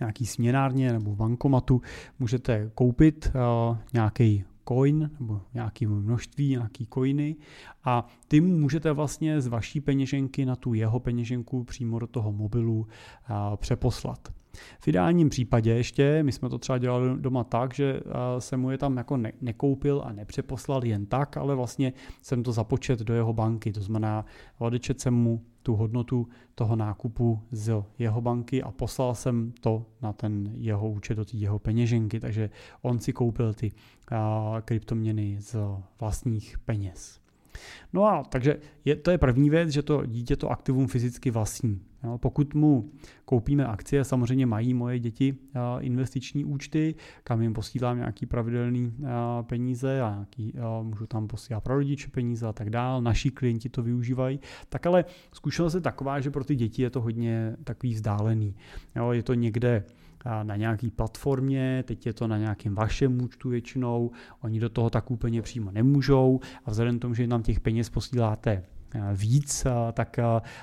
nějaký 0.00 0.26
směnárně 0.26 0.92
nebo 0.92 1.16
bankomatu, 1.16 1.82
můžete 2.18 2.70
koupit 2.74 3.32
nějaký 3.92 4.44
coin 4.68 5.10
nebo 5.20 5.40
nějaké 5.54 5.86
množství, 5.86 6.48
nějaký 6.48 6.88
coiny 6.94 7.36
a 7.84 8.06
ty 8.28 8.40
můžete 8.40 8.92
vlastně 8.92 9.40
z 9.40 9.46
vaší 9.46 9.80
peněženky 9.80 10.46
na 10.46 10.56
tu 10.56 10.74
jeho 10.74 11.00
peněženku 11.00 11.64
přímo 11.64 11.98
do 11.98 12.06
toho 12.06 12.32
mobilu 12.32 12.86
přeposlat. 13.56 14.28
V 14.80 14.88
ideálním 14.88 15.28
případě 15.28 15.70
ještě, 15.70 16.22
my 16.22 16.32
jsme 16.32 16.48
to 16.48 16.58
třeba 16.58 16.78
dělali 16.78 17.08
doma 17.18 17.44
tak, 17.44 17.74
že 17.74 18.00
se 18.38 18.56
mu 18.56 18.70
je 18.70 18.78
tam 18.78 18.96
jako 18.96 19.16
ne- 19.16 19.32
nekoupil 19.40 20.02
a 20.04 20.12
nepřeposlal 20.12 20.84
jen 20.84 21.06
tak, 21.06 21.36
ale 21.36 21.54
vlastně 21.54 21.92
jsem 22.22 22.42
to 22.42 22.52
započet 22.52 23.00
do 23.00 23.14
jeho 23.14 23.32
banky, 23.32 23.72
to 23.72 23.80
znamená 23.80 24.24
odečet 24.58 25.00
jsem 25.00 25.14
mu 25.14 25.42
tu 25.66 25.74
hodnotu 25.74 26.28
toho 26.54 26.76
nákupu 26.76 27.42
z 27.50 27.82
jeho 27.98 28.20
banky 28.20 28.62
a 28.62 28.70
poslal 28.70 29.14
jsem 29.14 29.52
to 29.60 29.86
na 30.02 30.12
ten 30.12 30.50
jeho 30.54 30.90
účet 30.90 31.14
do 31.14 31.24
té 31.24 31.36
jeho 31.36 31.58
peněženky, 31.58 32.20
takže 32.20 32.50
on 32.82 32.98
si 32.98 33.12
koupil 33.12 33.54
ty 33.54 33.72
kryptoměny 34.64 35.36
z 35.40 35.56
vlastních 36.00 36.58
peněz. 36.58 37.20
No 37.92 38.04
a 38.04 38.24
takže 38.24 38.56
je, 38.84 38.96
to 38.96 39.10
je 39.10 39.18
první 39.18 39.50
věc, 39.50 39.70
že 39.70 39.82
to 39.82 40.06
dítě 40.06 40.36
to 40.36 40.50
aktivum 40.50 40.86
fyzicky 40.86 41.30
vlastní. 41.30 41.80
Pokud 42.16 42.54
mu 42.54 42.90
koupíme 43.24 43.66
akcie, 43.66 44.04
samozřejmě 44.04 44.46
mají 44.46 44.74
moje 44.74 44.98
děti 44.98 45.36
investiční 45.80 46.44
účty, 46.44 46.94
kam 47.24 47.42
jim 47.42 47.52
posílám 47.52 47.96
nějaký 47.96 48.26
pravidelný 48.26 48.94
peníze 49.42 50.00
a 50.00 50.10
nějaký, 50.10 50.52
můžu 50.82 51.06
tam 51.06 51.26
posílat 51.26 51.64
pro 51.64 51.74
rodiče 51.74 52.08
peníze 52.08 52.46
a 52.46 52.52
tak 52.52 52.70
dále. 52.70 53.02
Naši 53.02 53.30
klienti 53.30 53.68
to 53.68 53.82
využívají. 53.82 54.40
Tak 54.68 54.86
ale 54.86 55.04
zkušenost 55.32 55.74
je 55.74 55.80
taková, 55.80 56.20
že 56.20 56.30
pro 56.30 56.44
ty 56.44 56.54
děti 56.54 56.82
je 56.82 56.90
to 56.90 57.00
hodně 57.00 57.56
takový 57.64 57.94
vzdálený. 57.94 58.54
Jo, 58.96 59.10
je 59.10 59.22
to 59.22 59.34
někde 59.34 59.84
na 60.42 60.56
nějaký 60.56 60.90
platformě, 60.90 61.84
teď 61.86 62.06
je 62.06 62.12
to 62.12 62.26
na 62.26 62.38
nějakém 62.38 62.74
vašem 62.74 63.22
účtu 63.22 63.48
většinou, 63.48 64.10
oni 64.40 64.60
do 64.60 64.68
toho 64.68 64.90
tak 64.90 65.10
úplně 65.10 65.42
přímo 65.42 65.70
nemůžou 65.70 66.40
a 66.64 66.70
vzhledem 66.70 66.98
k 66.98 67.02
tomu, 67.02 67.14
že 67.14 67.26
nám 67.26 67.42
těch 67.42 67.60
peněz 67.60 67.90
posíláte 67.90 68.62
víc, 69.14 69.66
tak 69.92 70.16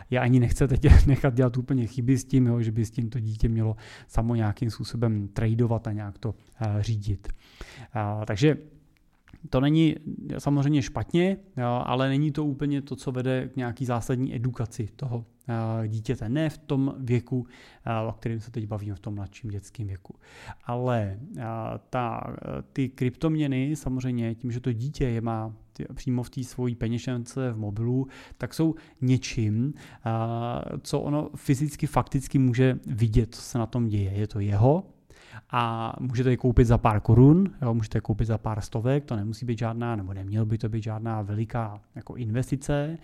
je 0.10 0.20
ani 0.20 0.40
nechcete 0.40 0.76
nechat 1.08 1.34
dělat 1.34 1.58
úplně 1.58 1.88
chyby 1.88 2.18
s 2.18 2.26
tím, 2.26 2.48
jo, 2.48 2.62
že 2.62 2.72
by 2.72 2.86
s 2.86 2.92
tím 2.92 3.10
to 3.10 3.20
dítě 3.20 3.50
mělo 3.50 3.76
samo 4.08 4.36
nějakým 4.36 4.70
způsobem 4.70 5.28
tradovat 5.28 5.88
a 5.88 5.92
nějak 5.92 6.18
to 6.18 6.36
řídit. 6.80 7.28
Takže 8.26 8.58
to 9.50 9.60
není 9.60 9.96
samozřejmě 10.38 10.82
špatně, 10.82 11.38
ale 11.84 12.10
není 12.10 12.32
to 12.32 12.46
úplně 12.46 12.82
to, 12.82 12.96
co 12.96 13.12
vede 13.12 13.50
k 13.54 13.56
nějaký 13.56 13.86
zásadní 13.86 14.36
edukaci 14.36 14.90
toho 14.96 15.26
dítěte. 15.88 16.30
Ne 16.30 16.50
v 16.50 16.58
tom 16.58 16.96
věku, 16.98 17.48
o 18.08 18.12
kterém 18.12 18.40
se 18.40 18.52
teď 18.52 18.68
bavíme, 18.68 18.96
v 18.96 19.00
tom 19.00 19.16
mladším 19.16 19.50
dětském 19.50 19.88
věku. 19.88 20.16
Ale 20.64 21.20
ta, 21.90 22.36
ty 22.74 22.90
kryptoměny 22.90 23.76
samozřejmě 23.76 24.36
tím, 24.36 24.52
že 24.52 24.60
to 24.60 24.74
dítě 24.74 25.06
je 25.06 25.22
má 25.22 25.54
přímo 25.94 26.24
v 26.24 26.30
té 26.30 26.44
svojí 26.44 26.76
peněžence 26.76 27.52
v 27.52 27.58
mobilu, 27.58 28.08
tak 28.38 28.54
jsou 28.54 28.76
něčím, 29.02 29.74
co 30.82 31.00
ono 31.00 31.30
fyzicky, 31.36 31.88
fakticky 31.88 32.40
může 32.40 32.80
vidět, 32.86 33.36
co 33.36 33.42
se 33.42 33.58
na 33.58 33.66
tom 33.66 33.88
děje. 33.88 34.12
Je 34.12 34.28
to 34.28 34.40
jeho, 34.40 34.84
a 35.52 35.94
můžete 36.00 36.30
je 36.30 36.38
koupit 36.38 36.66
za 36.66 36.78
pár 36.78 37.00
korun, 37.00 37.52
jo, 37.62 37.74
můžete 37.74 37.98
je 37.98 38.02
koupit 38.02 38.26
za 38.26 38.38
pár 38.38 38.62
stovek, 38.62 39.06
to 39.06 39.16
nemusí 39.16 39.46
být 39.46 39.60
žádná, 39.60 39.96
nebo 39.96 40.14
neměl 40.14 40.46
by 40.46 40.58
to 40.58 40.70
být 40.70 40.84
žádná 40.84 41.22
veliká 41.22 41.82
jako 41.96 42.16
investice, 42.16 42.98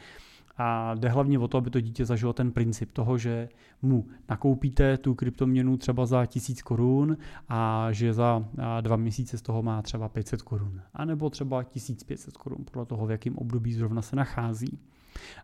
a 0.62 0.96
jde 0.96 1.10
hlavně 1.10 1.40
o 1.40 1.48
to, 1.48 1.58
aby 1.58 1.70
to 1.70 1.82
dítě 1.82 2.06
zažilo 2.06 2.34
ten 2.34 2.52
princip 2.52 2.92
toho, 2.92 3.18
že 3.18 3.50
mu 3.82 4.06
nakoupíte 4.30 4.98
tu 4.98 5.16
kryptoměnu 5.16 5.78
třeba 5.78 6.06
za 6.06 6.26
1000 6.26 6.62
korun 6.62 7.18
a 7.50 7.88
že 7.92 8.14
za 8.14 8.46
dva 8.82 8.96
měsíce 8.96 9.38
z 9.38 9.42
toho 9.42 9.64
má 9.64 9.82
třeba 9.82 10.10
500 10.10 10.42
korun. 10.42 10.82
A 10.94 11.06
nebo 11.06 11.30
třeba 11.30 11.64
1500 11.64 12.38
korun, 12.38 12.66
podle 12.72 12.86
toho, 12.86 13.06
v 13.06 13.12
jakém 13.12 13.38
období 13.38 13.74
zrovna 13.74 14.02
se 14.02 14.16
nachází. 14.16 14.80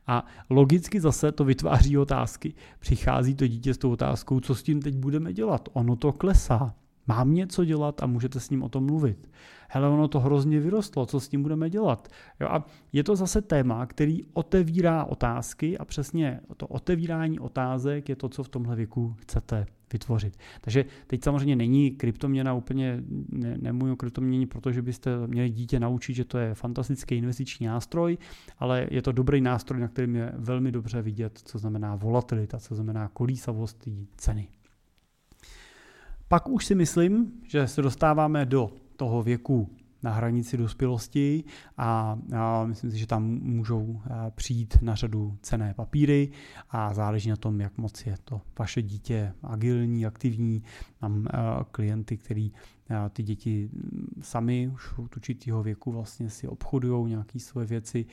A 0.08 0.26
logicky 0.50 1.02
zase 1.02 1.32
to 1.32 1.44
vytváří 1.44 1.98
otázky. 1.98 2.54
Přichází 2.80 3.36
to 3.36 3.48
dítě 3.48 3.74
s 3.74 3.78
tou 3.78 3.92
otázkou, 3.92 4.40
co 4.40 4.56
s 4.56 4.64
tím 4.64 4.82
teď 4.82 4.96
budeme 4.96 5.34
dělat. 5.34 5.70
Ono 5.74 5.96
to 5.96 6.12
klesá. 6.12 6.74
Mám 7.08 7.34
něco 7.34 7.66
dělat 7.66 8.04
a 8.04 8.06
můžete 8.06 8.40
s 8.40 8.50
ním 8.50 8.64
o 8.64 8.70
tom 8.70 8.86
mluvit. 8.86 9.30
Hele, 9.70 9.90
ono 9.90 10.08
to 10.08 10.20
hrozně 10.20 10.60
vyrostlo, 10.60 11.06
co 11.06 11.20
s 11.20 11.28
tím 11.28 11.44
budeme 11.44 11.70
dělat? 11.70 12.08
Jo, 12.40 12.48
a 12.48 12.66
je 12.94 13.04
to 13.04 13.16
zase 13.16 13.42
téma, 13.42 13.86
který 13.86 14.24
otevírá 14.34 15.04
otázky 15.04 15.78
a 15.78 15.86
přesně 15.86 16.40
to 16.58 16.68
otevírání 16.68 17.40
otázek 17.40 18.10
je 18.10 18.16
to, 18.16 18.30
co 18.30 18.44
v 18.44 18.50
tomhle 18.50 18.76
věku 18.76 19.16
chcete 19.20 19.66
vytvořit. 19.94 20.38
Takže 20.62 20.86
teď 21.08 21.24
samozřejmě 21.24 21.56
není 21.56 21.92
kryptoměna 21.92 22.54
úplně, 22.54 23.04
ne, 23.30 23.58
nemůžu 23.58 23.94
o 23.94 23.96
kryptoměně, 23.96 24.48
protože 24.48 24.82
byste 24.82 25.28
měli 25.28 25.50
dítě 25.50 25.80
naučit, 25.80 26.14
že 26.14 26.26
to 26.26 26.38
je 26.38 26.54
fantastický 26.54 27.16
investiční 27.16 27.68
nástroj, 27.68 28.18
ale 28.58 28.88
je 28.92 29.02
to 29.02 29.12
dobrý 29.12 29.42
nástroj, 29.42 29.80
na 29.80 29.88
kterým 29.88 30.16
je 30.16 30.34
velmi 30.38 30.72
dobře 30.72 31.02
vidět, 31.02 31.40
co 31.46 31.58
znamená 31.58 31.96
volatilita, 31.96 32.60
co 32.60 32.76
znamená 32.76 33.08
kolísavost 33.08 33.88
ceny. 34.18 34.48
Pak 36.36 36.50
už 36.50 36.66
si 36.66 36.76
myslím, 36.76 37.32
že 37.44 37.68
se 37.68 37.82
dostáváme 37.82 38.46
do 38.46 38.72
toho 38.96 39.24
věku 39.24 39.70
na 40.04 40.12
hranici 40.12 40.58
dospělosti 40.58 41.44
a, 41.78 42.18
myslím 42.66 42.92
si, 42.92 42.98
že 42.98 43.08
tam 43.08 43.24
můžou 43.24 44.02
přijít 44.36 44.78
na 44.82 44.96
řadu 44.96 45.38
cené 45.42 45.74
papíry 45.74 46.32
a 46.70 46.94
záleží 46.94 47.30
na 47.30 47.36
tom, 47.36 47.62
jak 47.62 47.78
moc 47.78 48.06
je 48.06 48.16
to 48.24 48.42
vaše 48.60 48.82
dítě 48.82 49.34
agilní, 49.44 50.06
aktivní. 50.06 50.64
Mám 51.02 51.28
klienty, 51.72 52.18
který 52.18 52.52
ty 53.10 53.24
děti 53.24 53.70
mm, 53.74 54.22
sami 54.22 54.72
už 54.74 54.98
od 54.98 55.16
určitého 55.16 55.64
věku 55.64 55.92
vlastně 55.92 56.30
si 56.30 56.48
obchodují 56.48 57.10
nějaké 57.10 57.40
svoje 57.40 57.68
věci. 57.68 58.06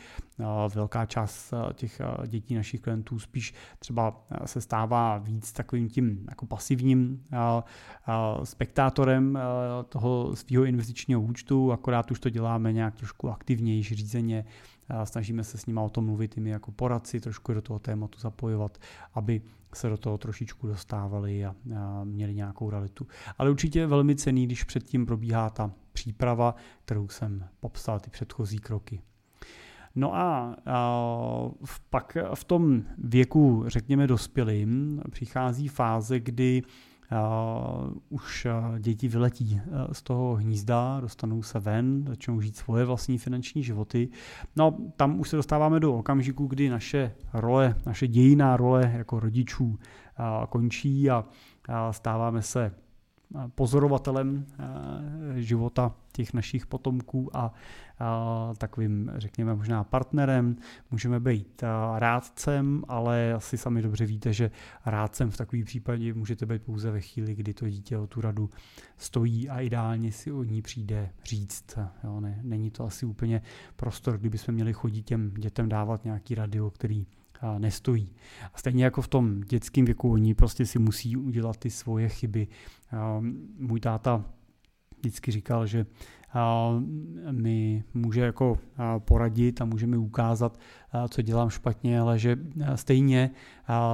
Velká 0.74 1.06
část 1.06 1.54
těch 1.74 2.00
dětí 2.26 2.54
našich 2.54 2.80
klientů 2.80 3.18
spíš 3.18 3.54
třeba 3.78 4.26
se 4.44 4.60
stává 4.60 5.18
víc 5.18 5.52
takovým 5.52 5.88
tím 5.88 6.26
jako 6.28 6.46
pasivním 6.46 7.24
spektátorem 8.44 9.38
toho 9.88 10.36
svého 10.36 10.64
investičního 10.64 11.20
účtu, 11.20 11.72
akorát 11.72 12.10
už 12.10 12.20
to 12.20 12.30
děláme 12.30 12.72
nějak 12.72 12.94
trošku 12.94 13.30
aktivněji, 13.30 13.82
řízeně, 13.82 14.44
snažíme 15.04 15.44
se 15.44 15.58
s 15.58 15.66
nimi 15.66 15.80
o 15.80 15.88
tom 15.88 16.04
mluvit 16.04 16.36
my 16.36 16.50
jako 16.50 16.72
poradci, 16.72 17.20
trošku 17.20 17.54
do 17.54 17.62
toho 17.62 17.78
tématu 17.78 18.20
zapojovat, 18.20 18.78
aby 19.14 19.42
se 19.74 19.88
do 19.88 19.96
toho 19.96 20.18
trošičku 20.18 20.66
dostávali 20.66 21.44
a, 21.44 21.54
a 21.78 22.04
měli 22.04 22.34
nějakou 22.34 22.70
realitu. 22.70 23.06
Ale 23.38 23.50
určitě 23.50 23.78
je 23.78 23.86
velmi 23.86 24.16
cený, 24.16 24.46
když 24.46 24.64
předtím 24.64 25.06
probíhá 25.06 25.50
ta 25.50 25.70
příprava, 25.92 26.54
kterou 26.84 27.08
jsem 27.08 27.44
popsal, 27.60 28.00
ty 28.00 28.10
předchozí 28.10 28.58
kroky. 28.58 29.00
No 29.94 30.14
a, 30.14 30.56
a 30.66 31.00
pak 31.90 32.16
v 32.34 32.44
tom 32.44 32.82
věku, 32.98 33.64
řekněme 33.66 34.06
dospělým, 34.06 35.02
přichází 35.10 35.68
fáze, 35.68 36.20
kdy 36.20 36.62
už 38.08 38.46
děti 38.78 39.08
vyletí 39.08 39.60
z 39.92 40.02
toho 40.02 40.34
hnízda, 40.34 41.00
dostanou 41.00 41.42
se 41.42 41.60
ven, 41.60 42.04
začnou 42.08 42.40
žít 42.40 42.56
svoje 42.56 42.84
vlastní 42.84 43.18
finanční 43.18 43.62
životy. 43.62 44.08
No 44.56 44.76
tam 44.96 45.20
už 45.20 45.28
se 45.28 45.36
dostáváme 45.36 45.80
do 45.80 45.94
okamžiku, 45.94 46.46
kdy 46.46 46.68
naše 46.68 47.14
role, 47.32 47.76
naše 47.86 48.08
dějiná 48.08 48.56
role 48.56 48.92
jako 48.96 49.20
rodičů 49.20 49.78
končí 50.48 51.10
a 51.10 51.24
stáváme 51.90 52.42
se 52.42 52.74
pozorovatelem 53.54 54.46
života 55.34 55.94
těch 56.12 56.34
našich 56.34 56.66
potomků 56.66 57.36
a, 57.36 57.54
takovým, 58.58 59.10
řekněme, 59.14 59.54
možná 59.54 59.84
partnerem. 59.84 60.56
Můžeme 60.90 61.20
být 61.20 61.62
rádcem, 61.96 62.84
ale 62.88 63.32
asi 63.32 63.58
sami 63.58 63.82
dobře 63.82 64.06
víte, 64.06 64.32
že 64.32 64.50
rádcem 64.86 65.30
v 65.30 65.36
takový 65.36 65.64
případě 65.64 66.14
můžete 66.14 66.46
být 66.46 66.62
pouze 66.62 66.90
ve 66.90 67.00
chvíli, 67.00 67.34
kdy 67.34 67.54
to 67.54 67.68
dítě 67.68 67.98
o 67.98 68.06
tu 68.06 68.20
radu 68.20 68.50
stojí 68.96 69.48
a 69.48 69.60
ideálně 69.60 70.12
si 70.12 70.32
o 70.32 70.42
ní 70.42 70.62
přijde 70.62 71.10
říct. 71.24 71.78
Jo, 72.04 72.20
ne, 72.20 72.40
není 72.42 72.70
to 72.70 72.84
asi 72.84 73.06
úplně 73.06 73.42
prostor, 73.76 74.18
kdyby 74.18 74.38
jsme 74.38 74.54
měli 74.54 74.72
chodit 74.72 75.02
těm 75.02 75.34
dětem 75.34 75.68
dávat 75.68 76.04
nějaký 76.04 76.34
radio, 76.34 76.70
který 76.70 77.06
nestojí. 77.58 78.14
A 78.54 78.58
stejně 78.58 78.84
jako 78.84 79.02
v 79.02 79.08
tom 79.08 79.40
dětském 79.40 79.84
věku, 79.84 80.12
oni 80.12 80.34
prostě 80.34 80.66
si 80.66 80.78
musí 80.78 81.16
udělat 81.16 81.56
ty 81.56 81.70
svoje 81.70 82.08
chyby. 82.08 82.48
Můj 83.58 83.80
táta 83.80 84.24
vždycky 84.98 85.30
říkal, 85.30 85.66
že 85.66 85.86
mi 87.30 87.84
může 87.94 88.20
jako 88.20 88.58
poradit 88.98 89.60
a 89.60 89.64
může 89.64 89.86
mi 89.86 89.96
ukázat, 89.96 90.58
co 91.08 91.22
dělám 91.22 91.50
špatně, 91.50 92.00
ale 92.00 92.18
že 92.18 92.38
stejně 92.74 93.30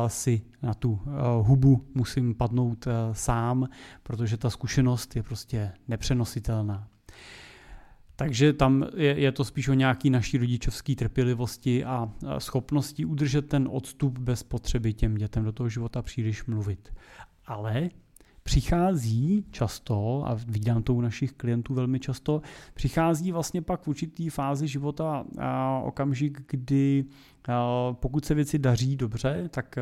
si 0.07 0.43
na 0.63 0.75
tu 0.75 1.01
hubu 1.41 1.87
musím 1.95 2.35
padnout 2.35 2.89
sám, 3.13 3.69
protože 4.03 4.37
ta 4.37 4.51
zkušenost 4.51 5.17
je 5.17 5.23
prostě 5.23 5.73
nepřenositelná. 5.89 6.89
Takže 8.17 8.53
tam 8.53 8.85
je, 8.97 9.21
je 9.21 9.33
to 9.33 9.45
spíš 9.45 9.69
o 9.69 9.75
nějaký 9.75 10.11
naší 10.11 10.39
rodičovské 10.39 10.95
trpělivosti 10.95 11.85
a 11.85 12.13
schopnosti 12.39 13.05
udržet 13.05 13.49
ten 13.49 13.69
odstup 13.73 14.19
bez 14.19 14.43
potřeby 14.43 14.95
těm 14.95 15.15
dětem 15.15 15.45
do 15.45 15.53
toho 15.53 15.69
života 15.69 16.03
příliš 16.03 16.47
mluvit. 16.47 16.95
Ale 17.47 17.91
přichází 18.49 19.45
často, 19.51 20.23
a 20.27 20.35
vidím 20.47 20.83
to 20.83 20.95
u 20.95 21.01
našich 21.01 21.33
klientů 21.33 21.75
velmi 21.75 22.01
často, 22.01 22.43
přichází 22.75 23.33
vlastně 23.33 23.63
pak 23.63 23.83
v 23.83 23.89
určitý 23.89 24.29
fázi 24.29 24.69
života 24.69 25.25
okamžik, 25.83 26.41
kdy 26.51 27.05
pokud 27.93 28.25
se 28.25 28.35
věci 28.35 28.59
daří 28.59 28.97
dobře, 28.97 29.49
tak 29.51 29.79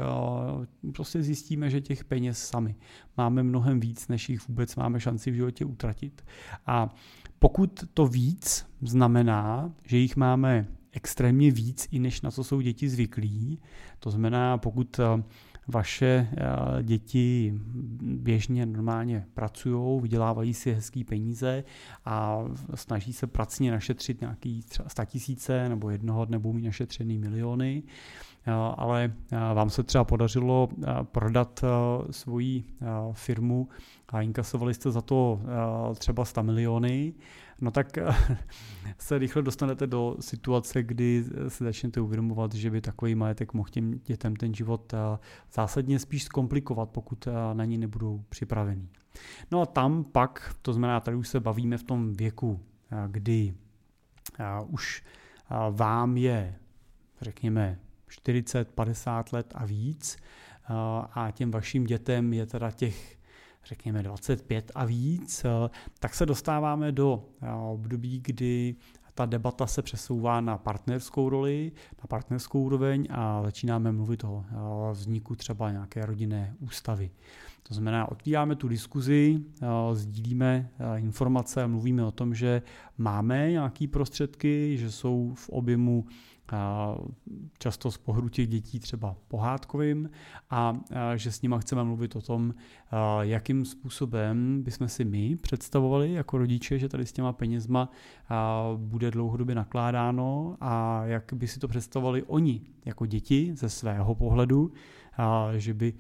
prostě 0.95 1.23
zjistíme, 1.23 1.71
že 1.71 1.81
těch 1.81 2.05
peněz 2.05 2.39
sami 2.39 2.75
máme 3.17 3.43
mnohem 3.43 3.81
víc, 3.81 4.09
než 4.09 4.29
jich 4.29 4.49
vůbec 4.49 4.77
máme 4.77 5.01
šanci 5.01 5.31
v 5.31 5.35
životě 5.35 5.65
utratit. 5.65 6.25
A 6.67 6.95
pokud 7.39 7.85
to 7.95 8.07
víc 8.07 8.67
znamená, 8.83 9.73
že 9.85 9.97
jich 9.97 10.17
máme 10.17 10.67
extrémně 10.93 11.51
víc, 11.51 11.89
i 11.91 11.99
než 11.99 12.23
na 12.23 12.31
co 12.31 12.45
jsou 12.45 12.61
děti 12.61 12.89
zvyklí, 12.89 13.59
to 13.99 14.11
znamená, 14.11 14.59
pokud 14.59 15.01
vaše 15.69 16.29
eh, 16.33 16.83
děti 16.83 17.55
běžně 18.03 18.67
normálně 18.67 19.27
pracují, 19.35 20.01
vydělávají 20.01 20.55
si 20.55 20.73
hezký 20.73 21.05
peníze 21.05 21.65
a 22.05 22.45
snaží 22.75 23.13
se 23.13 23.27
pracně 23.27 23.71
našetřit 23.71 24.21
nějaký 24.21 24.63
třeba 24.63 24.89
100 24.89 25.05
tisíce 25.05 25.69
nebo 25.69 25.91
jednoho 25.91 26.25
dne 26.25 26.39
budou 26.39 26.53
mít 26.53 26.65
našetřený 26.65 27.19
miliony, 27.19 27.83
eh, 28.47 28.53
ale 28.77 29.13
vám 29.55 29.71
se 29.71 29.83
třeba 29.83 30.05
podařilo 30.05 30.69
prodat 31.03 31.65
svoji 32.11 32.65
firmu 33.13 33.69
a 34.09 34.23
inkasovali 34.23 34.75
jste 34.75 34.91
za 34.91 35.01
to 35.01 35.41
třeba 35.99 36.25
100 36.25 36.43
miliony, 36.43 37.15
no 37.61 37.71
tak 37.71 37.87
se 38.99 39.19
rychle 39.19 39.43
dostanete 39.43 39.87
do 39.87 40.17
situace, 40.21 40.83
kdy 40.83 41.25
se 41.49 41.65
začnete 41.65 42.01
uvědomovat, 42.01 42.55
že 42.55 42.71
by 42.71 42.81
takový 42.81 43.15
majetek 43.15 43.55
mohl 43.55 43.69
těm 43.69 43.91
dětem 44.05 44.37
ten 44.37 44.55
život 44.55 44.95
zásadně 45.53 45.99
spíš 45.99 46.25
zkomplikovat, 46.25 46.91
pokud 46.91 47.29
na 47.53 47.65
ní 47.65 47.79
nebudou 47.79 48.25
připravení. 48.29 48.89
No 49.51 49.61
a 49.61 49.67
tam 49.67 50.05
pak, 50.05 50.57
to 50.63 50.73
znamená, 50.73 51.01
tady 51.01 51.17
už 51.17 51.29
se 51.29 51.41
bavíme 51.41 51.79
v 51.79 51.83
tom 51.83 52.13
věku, 52.13 52.61
kdy 53.07 53.55
už 54.67 55.05
vám 55.71 56.17
je, 56.17 56.55
řekněme, 57.21 57.79
40, 58.09 58.73
50 58.73 59.33
let 59.33 59.53
a 59.55 59.65
víc 59.65 60.17
a 61.15 61.31
těm 61.33 61.51
vašim 61.51 61.85
dětem 61.85 62.33
je 62.33 62.47
teda 62.47 62.71
těch 62.71 63.16
řekněme 63.69 64.03
25 64.03 64.73
a 64.75 64.85
víc, 64.85 65.45
eh, 65.45 65.71
tak 65.99 66.15
se 66.15 66.27
dostáváme 66.27 66.93
do 66.93 67.25
eh, 67.43 67.53
období, 67.53 68.21
kdy 68.25 68.77
ta 69.15 69.27
debata 69.27 69.67
se 69.67 69.83
přesouvá 69.83 70.41
na 70.41 70.59
partnerskou 70.59 71.29
roli, 71.29 71.73
na 71.99 72.07
partnerskou 72.09 72.63
úroveň 72.63 73.09
a 73.11 73.43
začínáme 73.43 73.93
mluvit 73.93 74.25
o 74.25 74.45
eh, 74.49 74.93
vzniku 74.93 75.37
třeba 75.37 75.71
nějaké 75.71 76.07
rodinné 76.07 76.55
ústavy. 76.61 77.11
To 77.63 77.75
znamená, 77.75 78.11
otvíráme 78.11 78.57
tu 78.57 78.69
diskuzi, 78.69 79.41
sdílíme 79.93 80.71
informace 80.97 81.63
a 81.63 81.67
mluvíme 81.67 82.05
o 82.05 82.11
tom, 82.11 82.35
že 82.35 82.63
máme 82.99 83.51
nějaké 83.51 83.89
prostředky, 83.89 84.77
že 84.79 84.91
jsou 84.91 85.35
v 85.37 85.49
objemu 85.49 86.05
často 87.59 87.91
z 87.91 87.99
pohru 87.99 88.29
těch 88.29 88.49
dětí 88.49 88.81
třeba 88.81 89.17
pohádkovým 89.29 90.11
a 90.51 90.81
že 91.17 91.33
s 91.33 91.43
nima 91.43 91.59
chceme 91.59 91.85
mluvit 91.85 92.17
o 92.17 92.21
tom, 92.21 92.55
jakým 93.21 93.65
způsobem 93.65 94.63
bychom 94.63 94.89
si 94.89 95.05
my 95.05 95.37
představovali 95.37 96.13
jako 96.13 96.39
rodiče, 96.39 96.79
že 96.79 96.89
tady 96.89 97.07
s 97.07 97.13
těma 97.13 97.33
penězma 97.33 97.91
bude 98.77 99.11
dlouhodobě 99.11 99.55
nakládáno 99.55 100.57
a 100.61 101.05
jak 101.05 101.33
by 101.33 101.49
si 101.49 101.61
to 101.61 101.69
představovali 101.69 102.23
oni 102.23 102.61
jako 102.85 103.07
děti 103.07 103.53
ze 103.55 103.69
svého 103.69 104.15
pohledu, 104.15 104.73
že 105.57 105.75
by 105.75 105.95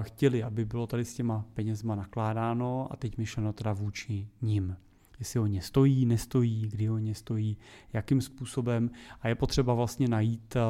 chtěli, 0.00 0.42
aby 0.42 0.64
bylo 0.64 0.86
tady 0.86 1.04
s 1.04 1.14
těma 1.14 1.44
penězma 1.54 1.94
nakládáno 1.94 2.88
a 2.90 2.96
teď 2.96 3.18
myšleno 3.18 3.52
teda 3.52 3.72
vůči 3.72 4.28
ním 4.42 4.76
jestli 5.22 5.40
o 5.40 5.46
ně 5.46 5.62
stojí, 5.62 6.06
nestojí, 6.06 6.68
kdy 6.68 6.90
o 6.90 6.98
ně 6.98 7.14
stojí, 7.14 7.56
jakým 7.92 8.20
způsobem. 8.20 8.90
A 9.20 9.28
je 9.28 9.34
potřeba 9.34 9.74
vlastně 9.74 10.08
najít 10.08 10.56
eh, 10.56 10.60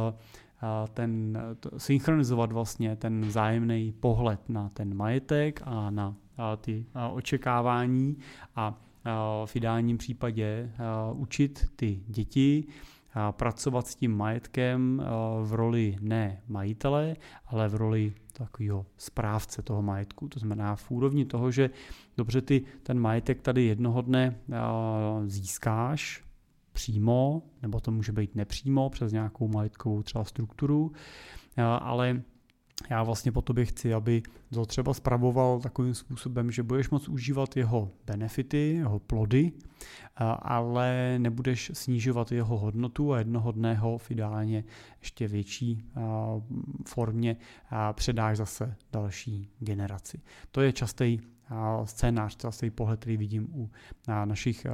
eh, 0.62 0.88
ten, 0.94 1.38
synchronizovat 1.76 2.52
vlastně 2.52 2.96
ten 2.96 3.20
vzájemný 3.20 3.92
pohled 4.00 4.48
na 4.48 4.68
ten 4.68 4.94
majetek 4.94 5.62
a 5.64 5.90
na 5.90 6.16
ty 6.60 6.86
očekávání 7.12 8.16
a 8.56 8.78
v 9.44 9.56
ideálním 9.56 9.98
případě 9.98 10.70
učit 11.12 11.66
ty 11.76 12.00
děti 12.08 12.64
pracovat 13.30 13.86
s 13.86 13.94
tím 13.94 14.16
majetkem 14.16 15.02
v 15.42 15.52
roli 15.52 15.96
ne 16.00 16.42
majitele, 16.48 17.16
ale 17.46 17.68
v 17.68 17.74
roli 17.74 18.14
takového 18.32 18.86
správce 18.96 19.62
toho 19.62 19.82
majetku. 19.82 20.28
To 20.28 20.38
znamená 20.38 20.76
v 20.76 20.90
úrovni 20.90 21.24
toho, 21.24 21.50
že 21.50 21.70
dobře 22.16 22.40
ty 22.40 22.62
ten 22.82 22.98
majetek 23.00 23.40
tady 23.42 23.64
jednoho 23.64 24.02
dne 24.02 24.38
získáš 25.26 26.24
přímo, 26.72 27.42
nebo 27.62 27.80
to 27.80 27.90
může 27.90 28.12
být 28.12 28.34
nepřímo 28.34 28.90
přes 28.90 29.12
nějakou 29.12 29.48
majetkovou 29.48 30.02
třeba 30.02 30.24
strukturu, 30.24 30.92
ale 31.80 32.22
já 32.90 33.02
vlastně 33.02 33.32
po 33.32 33.42
tobě 33.42 33.64
chci, 33.64 33.94
aby 33.94 34.22
to 34.54 34.66
třeba 34.66 34.94
spravoval 34.94 35.60
takovým 35.60 35.94
způsobem, 35.94 36.50
že 36.50 36.62
budeš 36.62 36.90
moct 36.90 37.08
užívat 37.08 37.56
jeho 37.56 37.90
benefity, 38.06 38.74
jeho 38.74 38.98
plody, 38.98 39.52
ale 40.42 41.14
nebudeš 41.18 41.70
snižovat 41.74 42.32
jeho 42.32 42.58
hodnotu 42.58 43.12
a 43.12 43.18
jednoho 43.18 43.52
dne 43.52 43.74
ho 43.74 43.98
v 43.98 44.10
ideálně 44.10 44.64
ještě 45.00 45.28
větší 45.28 45.84
formě 46.86 47.36
předáš 47.92 48.36
zase 48.36 48.76
další 48.92 49.48
generaci. 49.58 50.20
To 50.50 50.60
je 50.60 50.72
častý 50.72 51.20
scénář, 51.84 52.36
stejný 52.50 52.70
pohled, 52.70 53.00
který 53.00 53.16
vidím 53.16 53.48
u 53.54 53.70
našich 54.24 54.66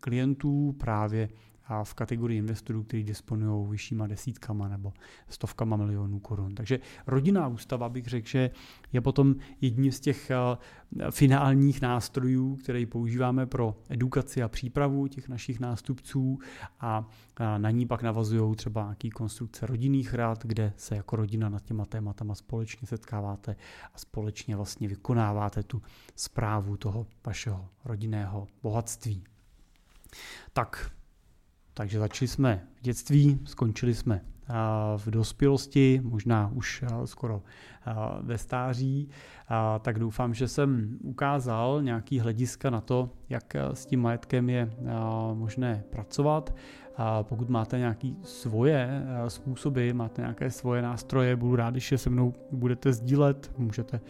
klientů 0.00 0.72
právě 0.78 1.28
a 1.66 1.84
v 1.84 1.94
kategorii 1.94 2.38
investorů, 2.38 2.82
kteří 2.82 3.04
disponují 3.04 3.70
vyššíma 3.70 4.06
desítkama 4.06 4.68
nebo 4.68 4.92
stovkama 5.28 5.76
milionů 5.76 6.18
korun. 6.18 6.54
Takže 6.54 6.80
rodinná 7.06 7.48
ústava 7.48 7.88
bych 7.88 8.06
řekl, 8.06 8.28
že 8.28 8.50
je 8.92 9.00
potom 9.00 9.34
jedním 9.60 9.92
z 9.92 10.00
těch 10.00 10.30
eh, 10.30 10.36
finálních 11.10 11.80
nástrojů, 11.80 12.56
které 12.56 12.86
používáme 12.86 13.46
pro 13.46 13.76
edukaci 13.88 14.42
a 14.42 14.48
přípravu 14.48 15.06
těch 15.06 15.28
našich 15.28 15.60
nástupců 15.60 16.38
a 16.80 17.08
na 17.58 17.70
ní 17.70 17.86
pak 17.86 18.02
navazují 18.02 18.56
třeba 18.56 18.82
nějaký 18.82 19.10
konstrukce 19.10 19.66
rodinných 19.66 20.14
rád, 20.14 20.46
kde 20.46 20.72
se 20.76 20.96
jako 20.96 21.16
rodina 21.16 21.48
nad 21.48 21.64
těma 21.64 21.84
tématama 21.84 22.34
společně 22.34 22.86
setkáváte 22.86 23.56
a 23.94 23.98
společně 23.98 24.56
vlastně 24.56 24.88
vykonáváte 24.88 25.62
tu 25.62 25.82
zprávu 26.16 26.76
toho 26.76 27.06
vašeho 27.26 27.68
rodinného 27.84 28.46
bohatství. 28.62 29.24
Tak 30.52 30.90
takže 31.74 31.98
začali 31.98 32.28
jsme 32.28 32.62
v 32.74 32.82
dětství, 32.82 33.40
skončili 33.44 33.94
jsme 33.94 34.20
v 34.96 35.10
dospělosti, 35.10 36.00
možná 36.04 36.50
už 36.54 36.84
skoro 37.04 37.42
ve 38.20 38.38
stáří, 38.38 39.08
tak 39.80 39.98
doufám, 39.98 40.34
že 40.34 40.48
jsem 40.48 40.98
ukázal 41.02 41.82
nějaký 41.82 42.20
hlediska 42.20 42.70
na 42.70 42.80
to, 42.80 43.10
jak 43.28 43.56
s 43.72 43.86
tím 43.86 44.00
majetkem 44.00 44.50
je 44.50 44.70
možné 45.34 45.84
pracovat. 45.90 46.54
Pokud 47.22 47.48
máte 47.48 47.78
nějaké 47.78 48.10
svoje 48.22 49.02
způsoby, 49.28 49.92
máte 49.92 50.22
nějaké 50.22 50.50
svoje 50.50 50.82
nástroje, 50.82 51.36
budu 51.36 51.56
rád, 51.56 51.70
když 51.70 51.92
je 51.92 51.98
se 51.98 52.10
mnou 52.10 52.34
budete 52.52 52.92
sdílet, 52.92 53.52
můžete 53.58 54.00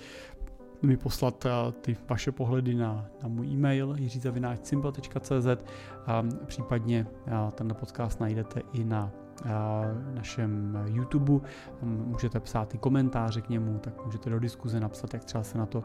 mi 0.87 0.97
poslat 0.97 1.47
eh, 1.47 1.73
ty 1.81 1.97
vaše 2.09 2.33
pohledy 2.33 2.75
na, 2.75 3.07
na 3.23 3.29
můj 3.29 3.47
e-mail 3.47 3.95
jiřizavináčsimple.cz 3.99 5.65
a 6.07 6.23
případně 6.47 7.07
eh, 7.27 7.31
ten 7.53 7.75
podcast 7.75 8.21
najdete 8.21 8.61
i 8.73 8.85
na 8.85 9.11
eh, 9.45 9.51
našem 10.15 10.79
YouTube. 10.87 11.49
Můžete 11.83 12.41
psát 12.41 12.75
i 12.75 12.79
komentáře 12.79 13.41
k 13.41 13.49
němu, 13.49 13.79
tak 13.79 14.05
můžete 14.05 14.31
do 14.31 14.39
diskuze 14.39 14.81
napsat, 14.81 15.15
jak 15.15 15.25
třeba 15.25 15.45
se 15.45 15.59
na 15.59 15.67
to 15.67 15.85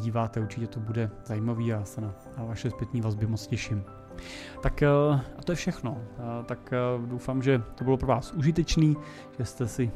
díváte. 0.00 0.40
Určitě 0.40 0.66
to 0.66 0.80
bude 0.80 1.10
zajímavý 1.24 1.72
a 1.72 1.84
se 1.84 2.00
na 2.00 2.14
vaše 2.36 2.70
zpětní 2.70 3.00
vazby 3.00 3.26
moc 3.26 3.46
těším. 3.46 3.84
Tak 4.62 4.82
eh, 4.82 4.88
a 5.38 5.42
to 5.44 5.52
je 5.52 5.56
všechno. 5.56 5.98
Eh, 6.00 6.44
tak 6.44 6.72
eh, 6.72 7.06
doufám, 7.06 7.42
že 7.42 7.62
to 7.74 7.84
bylo 7.84 7.96
pro 7.96 8.08
vás 8.08 8.32
užitečný, 8.32 8.96
že 9.38 9.44
jste 9.44 9.68
si 9.68 9.90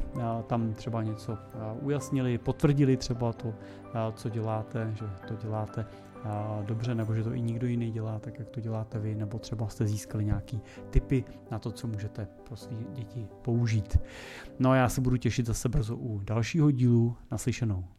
tam 0.47 0.73
třeba 0.73 1.03
něco 1.03 1.37
ujasnili, 1.81 2.37
potvrdili 2.37 2.97
třeba 2.97 3.33
to, 3.33 3.53
co 4.13 4.29
děláte, 4.29 4.91
že 4.95 5.05
to 5.27 5.35
děláte 5.35 5.85
dobře, 6.65 6.95
nebo 6.95 7.13
že 7.15 7.23
to 7.23 7.33
i 7.33 7.41
nikdo 7.41 7.67
jiný 7.67 7.91
dělá, 7.91 8.19
tak 8.19 8.39
jak 8.39 8.49
to 8.49 8.59
děláte 8.59 8.99
vy, 8.99 9.15
nebo 9.15 9.39
třeba 9.39 9.67
jste 9.67 9.87
získali 9.87 10.25
nějaký 10.25 10.61
tipy 10.89 11.23
na 11.51 11.59
to, 11.59 11.71
co 11.71 11.87
můžete 11.87 12.27
pro 12.43 12.55
své 12.55 12.75
děti 12.93 13.27
použít. 13.41 13.97
No 14.59 14.69
a 14.71 14.75
já 14.75 14.89
se 14.89 15.01
budu 15.01 15.17
těšit 15.17 15.45
zase 15.45 15.69
brzo 15.69 15.95
u 15.95 16.19
dalšího 16.19 16.71
dílu. 16.71 17.15
Naslyšenou. 17.31 17.98